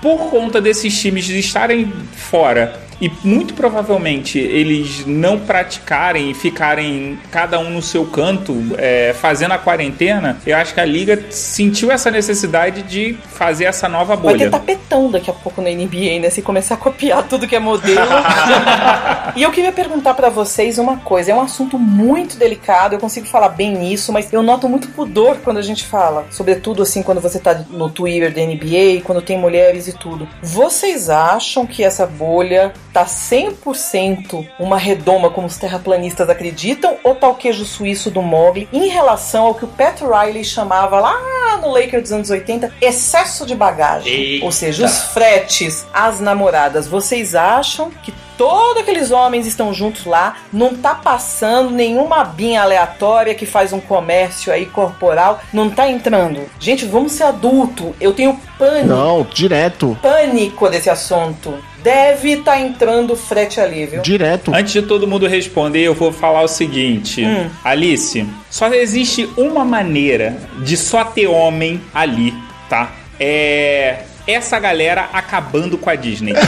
[0.03, 7.19] por conta desses times de estarem fora e muito provavelmente eles não praticarem e ficarem
[7.29, 11.91] cada um no seu canto é, fazendo a quarentena, eu acho que a liga sentiu
[11.91, 14.51] essa necessidade de fazer essa nova Vai ter bolha.
[14.51, 16.29] tapetão daqui a pouco na NBA, né?
[16.29, 17.99] Se começar a copiar tudo que é modelo.
[19.35, 21.31] e eu queria perguntar pra vocês uma coisa.
[21.31, 25.39] É um assunto muito delicado, eu consigo falar bem nisso, mas eu noto muito pudor
[25.43, 26.25] quando a gente fala.
[26.31, 30.25] Sobretudo assim, quando você tá no Twitter da NBA, quando tem mulheres e tudo.
[30.41, 36.97] Vocês acham que essa bolha tá 100% uma redoma como os terraplanistas acreditam?
[37.03, 40.99] Ou tá o queijo suíço do Mogli em relação ao que o Pat Riley chamava
[40.99, 44.13] lá no Lakers dos anos 80, excesso de bagagem?
[44.13, 44.45] Eita.
[44.45, 46.87] Ou seja, os fretes, as namoradas.
[46.87, 53.35] Vocês acham que Todos aqueles homens estão juntos lá, não tá passando nenhuma binha aleatória
[53.35, 56.41] que faz um comércio aí corporal, não tá entrando.
[56.59, 57.95] Gente, vamos ser adulto.
[58.01, 59.97] Eu tenho pânico, Não, direto.
[60.01, 61.53] pânico desse assunto.
[61.83, 64.01] Deve estar entrando frete ali, viu?
[64.01, 64.53] Direto.
[64.53, 67.49] Antes de todo mundo responder, eu vou falar o seguinte: Hum.
[67.63, 72.33] Alice, só existe uma maneira de só ter homem ali,
[72.69, 72.89] tá?
[73.19, 73.97] É.
[74.25, 76.33] Essa galera acabando com a Disney.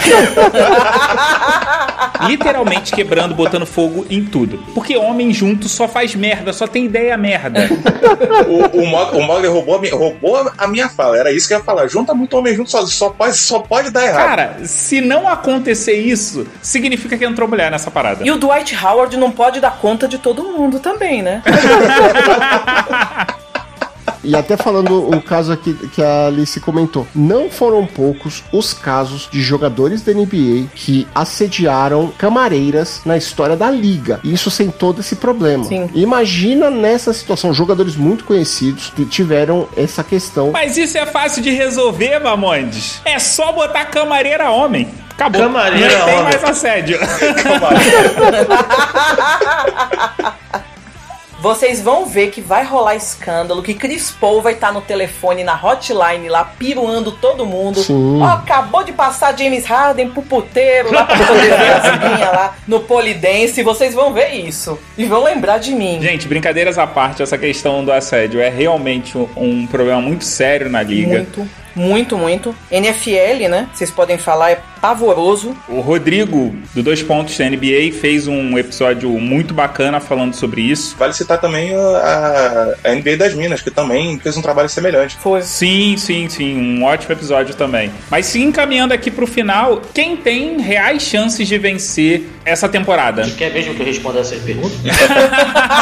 [2.27, 4.57] Literalmente quebrando, botando fogo em tudo.
[4.73, 7.67] Porque homem junto só faz merda, só tem ideia merda.
[8.47, 11.17] O, o, Mog- o Mogli roubou, a minha- roubou a minha fala.
[11.17, 11.87] Era isso que eu ia falar.
[11.87, 14.25] Junta muito homem junto, só, só, pode, só pode dar errado.
[14.25, 18.25] Cara, se não acontecer isso, significa que entrou mulher nessa parada.
[18.25, 21.41] E o Dwight Howard não pode dar conta de todo mundo também, né?
[24.25, 29.29] E até falando um caso aqui que a Alice comentou, não foram poucos os casos
[29.31, 34.19] de jogadores da NBA que assediaram camareiras na história da liga.
[34.23, 35.63] Isso sem todo esse problema.
[35.65, 35.89] Sim.
[35.93, 40.51] Imagina nessa situação, jogadores muito conhecidos que tiveram essa questão.
[40.51, 43.01] Mas isso é fácil de resolver, Mamondes.
[43.05, 44.87] É só botar camareira homem.
[45.11, 45.41] Acabou.
[45.43, 46.23] Camareira Não tem homem.
[46.25, 46.99] mais assédio.
[51.45, 55.53] Vocês vão ver que vai rolar escândalo, que Chris Paul vai estar no telefone, na
[55.53, 57.81] hotline lá, piruando todo mundo.
[57.81, 58.19] Sim.
[58.19, 62.55] Ó, acabou de passar James Harden pro puteiro lá pra poder ver as minhas lá
[62.67, 63.61] no Polidense.
[63.61, 64.79] Vocês vão ver isso.
[64.97, 66.01] E vão lembrar de mim.
[66.01, 70.67] Gente, brincadeiras à parte, essa questão do assédio é realmente um, um problema muito sério
[70.67, 71.17] na liga.
[71.17, 72.55] Muito, muito, muito.
[72.71, 73.67] NFL, né?
[73.73, 75.55] Vocês podem falar, é pavoroso.
[75.67, 80.95] O Rodrigo, do Dois Pontos da NBA, fez um episódio muito bacana falando sobre isso.
[80.97, 85.17] Vale citar também a, a NBA das Minas, que também fez um trabalho semelhante.
[85.17, 85.41] Foi.
[85.41, 87.91] Sim, sim, sim, um ótimo episódio também.
[88.11, 93.27] Mas se encaminhando aqui pro final, quem tem reais chances de vencer essa temporada?
[93.35, 94.75] Quer mesmo que eu responda essa pergunta?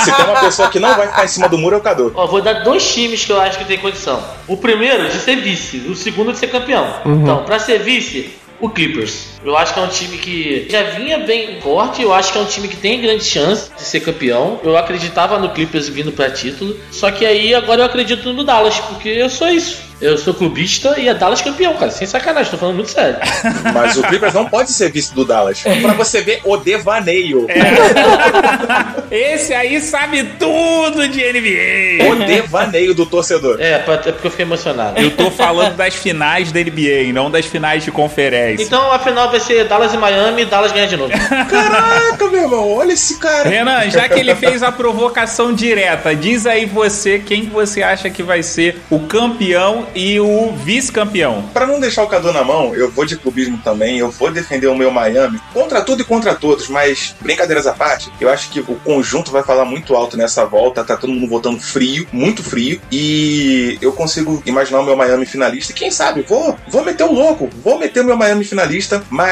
[0.06, 2.12] Se tem uma pessoa que não vai ficar em cima do muro, é o Cadu.
[2.16, 4.24] Ó, vou dar dois times que eu acho que tem condição.
[4.48, 6.86] O primeiro de ser vice, o segundo de ser campeão.
[7.06, 9.33] Então, pra ser vice, o Clippers.
[9.46, 12.42] Eu acho que é um time que já vinha bem forte, eu acho que é
[12.42, 14.60] um time que tem grande chance de ser campeão.
[14.64, 18.80] Eu acreditava no Clippers vindo pra título, só que aí agora eu acredito no Dallas,
[18.80, 19.94] porque eu sou isso.
[20.04, 21.90] Eu sou clubista e é Dallas campeão, cara.
[21.90, 23.16] Sem sacanagem, tô falando muito sério.
[23.74, 25.62] Mas o Clippers não pode ser vice do Dallas.
[25.62, 27.48] Pra você ver o devaneio.
[29.10, 32.12] Esse aí sabe tudo de NBA.
[32.12, 33.62] O devaneio do torcedor.
[33.62, 35.00] É, é porque eu fiquei emocionado.
[35.00, 38.62] Eu tô falando das finais da NBA, não das finais de conferência.
[38.62, 41.12] Então a final vai ser Dallas e Miami e Dallas ganha de novo.
[41.50, 43.50] Caraca, meu irmão, olha esse cara.
[43.50, 48.12] Renan, já que ele fez a provocação direta, diz aí você quem que você acha
[48.12, 51.44] que vai ser o campeão e o vice-campeão.
[51.52, 54.68] Pra não deixar o Cadu na mão, eu vou de clubismo também, eu vou defender
[54.68, 58.60] o meu Miami contra tudo e contra todos, mas brincadeiras à parte, eu acho que
[58.60, 62.80] o conjunto vai falar muito alto nessa volta, tá todo mundo votando frio, muito frio,
[62.92, 67.12] e eu consigo imaginar o meu Miami finalista, e quem sabe, vou, vou meter o
[67.12, 69.23] louco, vou meter o meu Miami finalista, mas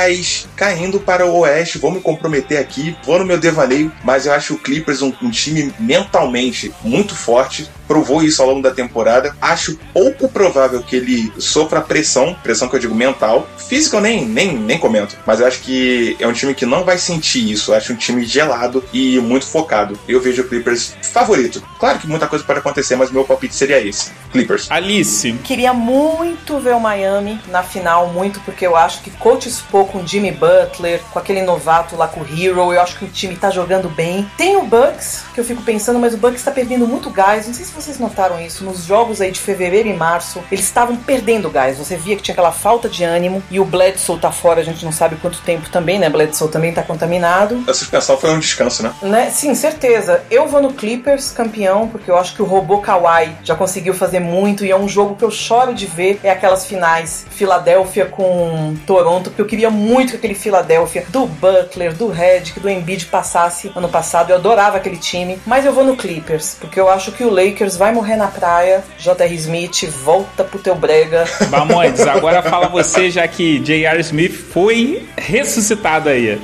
[0.55, 4.53] caindo para o Oeste, vou me comprometer aqui, vou no meu devaneio, mas eu acho
[4.53, 9.35] o Clippers um, um time mentalmente muito forte, provou isso ao longo da temporada.
[9.41, 13.45] Acho pouco provável que ele sofra pressão, pressão que eu digo mental.
[13.67, 16.85] Física eu nem, nem, nem comento, mas eu acho que é um time que não
[16.85, 17.71] vai sentir isso.
[17.71, 19.99] Eu acho um time gelado e muito focado.
[20.07, 21.61] Eu vejo o Clippers favorito.
[21.77, 24.71] Claro que muita coisa pode acontecer, mas meu palpite seria esse: Clippers.
[24.71, 29.83] Alice, Queria muito ver o Miami na final, muito porque eu acho que Coach Spo
[29.83, 33.35] com Jimmy Butler, com aquele novato lá com o Hero, eu acho que o time
[33.35, 34.29] tá jogando bem.
[34.37, 37.47] Tem o Bucks, que eu fico pensando, mas o Bucks tá perdendo muito gás.
[37.47, 40.95] Não sei se vocês notaram isso, nos jogos aí de fevereiro e março, eles estavam
[40.95, 41.77] perdendo gás.
[41.77, 44.85] Você via que tinha aquela falta de ânimo e o Bledsoe tá fora, a gente
[44.85, 46.09] não sabe quanto tempo também, né?
[46.09, 47.63] Bledsoe também tá contaminado.
[47.67, 48.93] A suspensão foi um descanso, né?
[49.01, 49.29] Né?
[49.29, 50.23] Sim, certeza.
[50.29, 54.19] Eu vou no Clippers campeão, porque eu acho que o robô Kawhi já conseguiu fazer
[54.19, 56.19] muito e é um jogo que eu choro de ver.
[56.23, 61.93] É aquelas finais Filadélfia com Toronto, porque eu queria muito que aquele Filadélfia do Butler,
[61.93, 64.29] do Redick, do Embiid passasse ano passado.
[64.29, 67.60] Eu adorava aquele time, mas eu vou no Clippers, porque eu acho que o Lakers
[67.69, 68.83] vai morrer na praia.
[68.97, 69.35] J.R.
[69.35, 71.25] Smith, volta pro teu brega.
[71.49, 73.99] Bamontes, agora fala você, já que J.R.
[74.01, 76.39] Smith foi ressuscitado aí.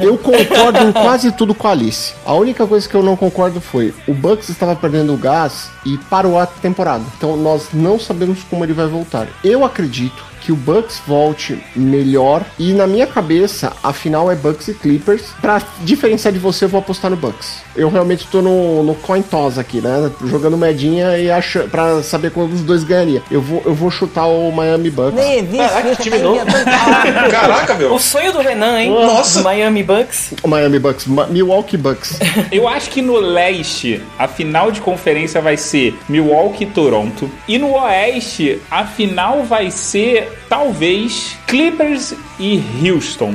[0.00, 2.14] Eu concordo em quase tudo com a Alice.
[2.24, 6.38] A única coisa que eu não concordo foi: o Bucks estava perdendo gás e parou
[6.38, 7.04] a temporada.
[7.16, 9.28] Então nós não sabemos como ele vai voltar.
[9.42, 12.42] Eu acredito que o Bucks volte melhor.
[12.58, 15.24] E na minha cabeça, a final é Bucks e Clippers.
[15.42, 17.58] Pra diferenciar de você, eu vou apostar no Bucks.
[17.76, 20.10] Eu realmente tô no, no coin toss aqui, né?
[20.24, 23.22] Jogando medinha e acha, pra saber quando os dois ganhariam.
[23.30, 25.12] Eu vou, eu vou chutar o Miami Bucks.
[25.14, 26.40] Nem existe Caraca, isso, time novo.
[27.30, 27.94] Caraca, meu.
[27.94, 28.90] O sonho do Renan, hein?
[28.90, 29.42] Nossa.
[29.42, 30.32] Miami Bucks.
[30.42, 32.18] O Miami Bucks, Ma- Milwaukee Bucks.
[32.50, 37.30] Eu acho que no leste, a final de conferência vai ser Milwaukee e Toronto.
[37.46, 43.34] E no oeste, a final vai ser, talvez, Clippers e Houston.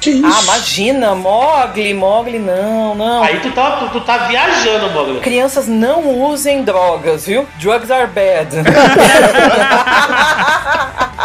[0.00, 0.26] Que isso?
[0.26, 3.22] Ah, imagina, Mogli, Mogli, não, não.
[3.22, 5.20] Aí tu tá, tu, tu tá viajando, Mogli.
[5.20, 7.46] Crianças não usem drogas, viu?
[7.60, 8.48] Drugs are bad.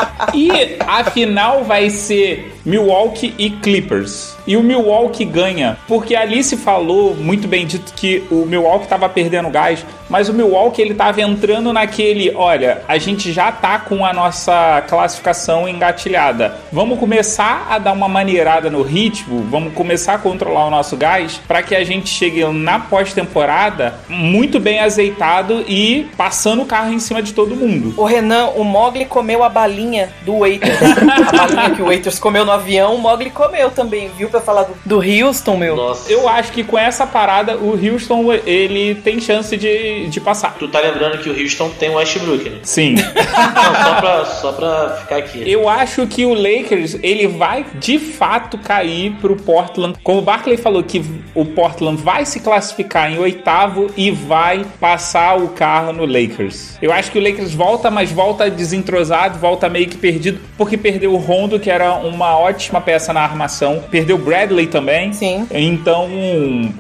[0.34, 4.36] E a final vai ser Milwaukee e Clippers.
[4.47, 9.07] E o Milwaukee ganha, porque ali se falou muito bem dito que o Milwaukee tava
[9.07, 14.05] perdendo gás, mas o Milwaukee ele tava entrando naquele, olha, a gente já tá com
[14.05, 16.57] a nossa classificação engatilhada.
[16.71, 21.41] Vamos começar a dar uma maneirada no ritmo, vamos começar a controlar o nosso gás
[21.47, 26.99] para que a gente chegue na pós-temporada muito bem azeitado e passando o carro em
[26.99, 27.93] cima de todo mundo.
[27.97, 30.80] O Renan, o Mogli comeu a balinha do Waiters.
[30.82, 34.30] a balinha que o Waiters comeu no avião, o Mogli comeu também, viu?
[34.30, 35.76] Pra falar do, do Houston, meu.
[35.76, 36.11] Nossa.
[36.11, 40.55] Eu acho que com essa parada o Houston ele tem chance de, de passar.
[40.57, 42.59] Tu tá lembrando que o Houston tem o Westbrook, né?
[42.64, 42.95] Sim.
[42.95, 45.49] Não, só pra, só pra ficar aqui.
[45.49, 49.97] Eu acho que o Lakers ele vai de fato cair pro Portland.
[50.03, 51.03] Como o Barkley falou que
[51.36, 56.78] o Portland vai se classificar em oitavo e vai passar o carro no Lakers.
[56.82, 61.14] Eu acho que o Lakers volta, mas volta desentrosado, volta meio que perdido, porque perdeu
[61.14, 63.82] o Rondo, que era uma ótima peça na armação.
[63.89, 65.14] Perdeu o Bradley também.
[65.14, 65.47] Sim.
[65.49, 66.10] Então,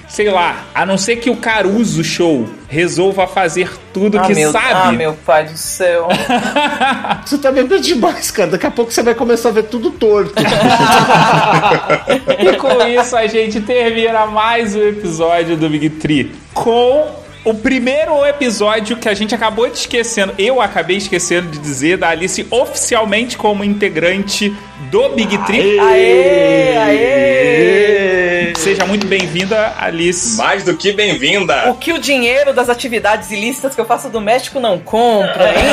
[0.09, 4.51] sei lá, a não ser que o Caruso Show resolva fazer tudo ah, que meu,
[4.51, 4.67] sabe.
[4.73, 6.09] ah, meu pai do céu.
[7.25, 8.51] Você tá bebendo demais, cara.
[8.51, 10.33] Daqui a pouco você vai começar a ver tudo torto.
[12.39, 18.25] E com isso a gente termina mais um episódio do Big Tree com o primeiro
[18.25, 23.37] episódio que a gente acabou de esquecendo, eu acabei esquecendo de dizer da Alice oficialmente
[23.37, 24.55] como integrante
[24.89, 25.79] do Big Tree.
[25.79, 27.62] Aê, aê!
[28.63, 30.37] Seja muito bem-vinda, Alice.
[30.37, 31.75] Mais do que O bem-vinda.
[31.81, 35.65] que o dinheiro das atividades ilícitas que eu faço do México não compra, hein?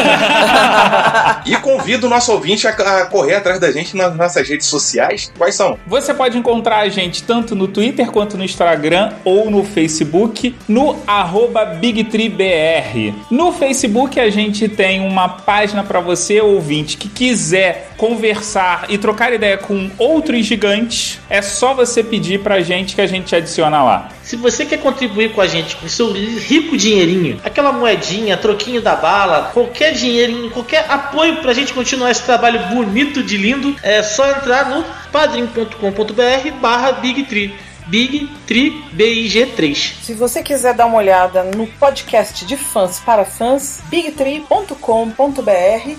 [1.46, 5.32] E convido o nosso ouvinte a, a correr atrás da gente nas nossas redes sociais.
[5.38, 5.78] Quais são?
[5.86, 10.98] Você pode encontrar a gente tanto no Twitter quanto no Instagram ou no Facebook, no
[11.06, 13.14] arroba BigTreeBR.
[13.30, 19.30] No Facebook a gente tem uma página para você, ouvinte, que quiser conversar e trocar
[19.30, 21.18] ideia com outros gigantes.
[21.28, 24.08] É só você pedir pra gente que a gente adiciona lá.
[24.22, 28.96] Se você quer contribuir com a gente com seu rico dinheirinho, aquela moedinha, troquinho da
[28.96, 34.30] bala, qualquer dinheirinho, qualquer apoio pra gente continuar esse trabalho bonito de lindo, é só
[34.30, 34.82] entrar no
[35.12, 37.54] padrim.com.br barra Big Tree.
[37.90, 39.94] Big Tree BIG3.
[40.02, 44.76] Se você quiser dar uma olhada no podcast de fãs para fãs, bigtree.com.br,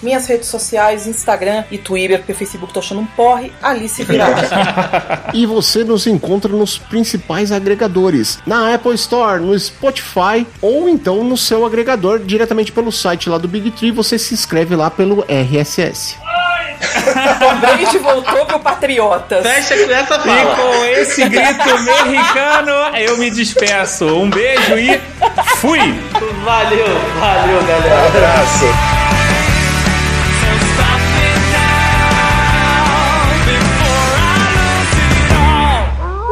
[0.01, 5.31] minhas redes sociais, Instagram e Twitter, porque o Facebook tô achando um porre, Alice Virada.
[5.35, 11.35] e você nos encontra nos principais agregadores, na Apple Store, no Spotify ou então no
[11.35, 13.91] seu agregador diretamente pelo site lá do Big Tree.
[13.91, 16.20] Você se inscreve lá pelo RSS.
[17.45, 19.45] o Brady voltou pro Patriotas.
[19.45, 20.55] Fecha com essa E fala.
[20.55, 24.05] com esse grito mexicano, eu me despeço.
[24.05, 24.99] Um beijo e
[25.57, 25.79] fui!
[26.43, 26.87] Valeu,
[27.19, 28.07] valeu, galera.
[28.07, 28.65] Abraço.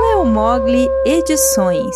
[0.02, 1.96] Leo Mogli Edições.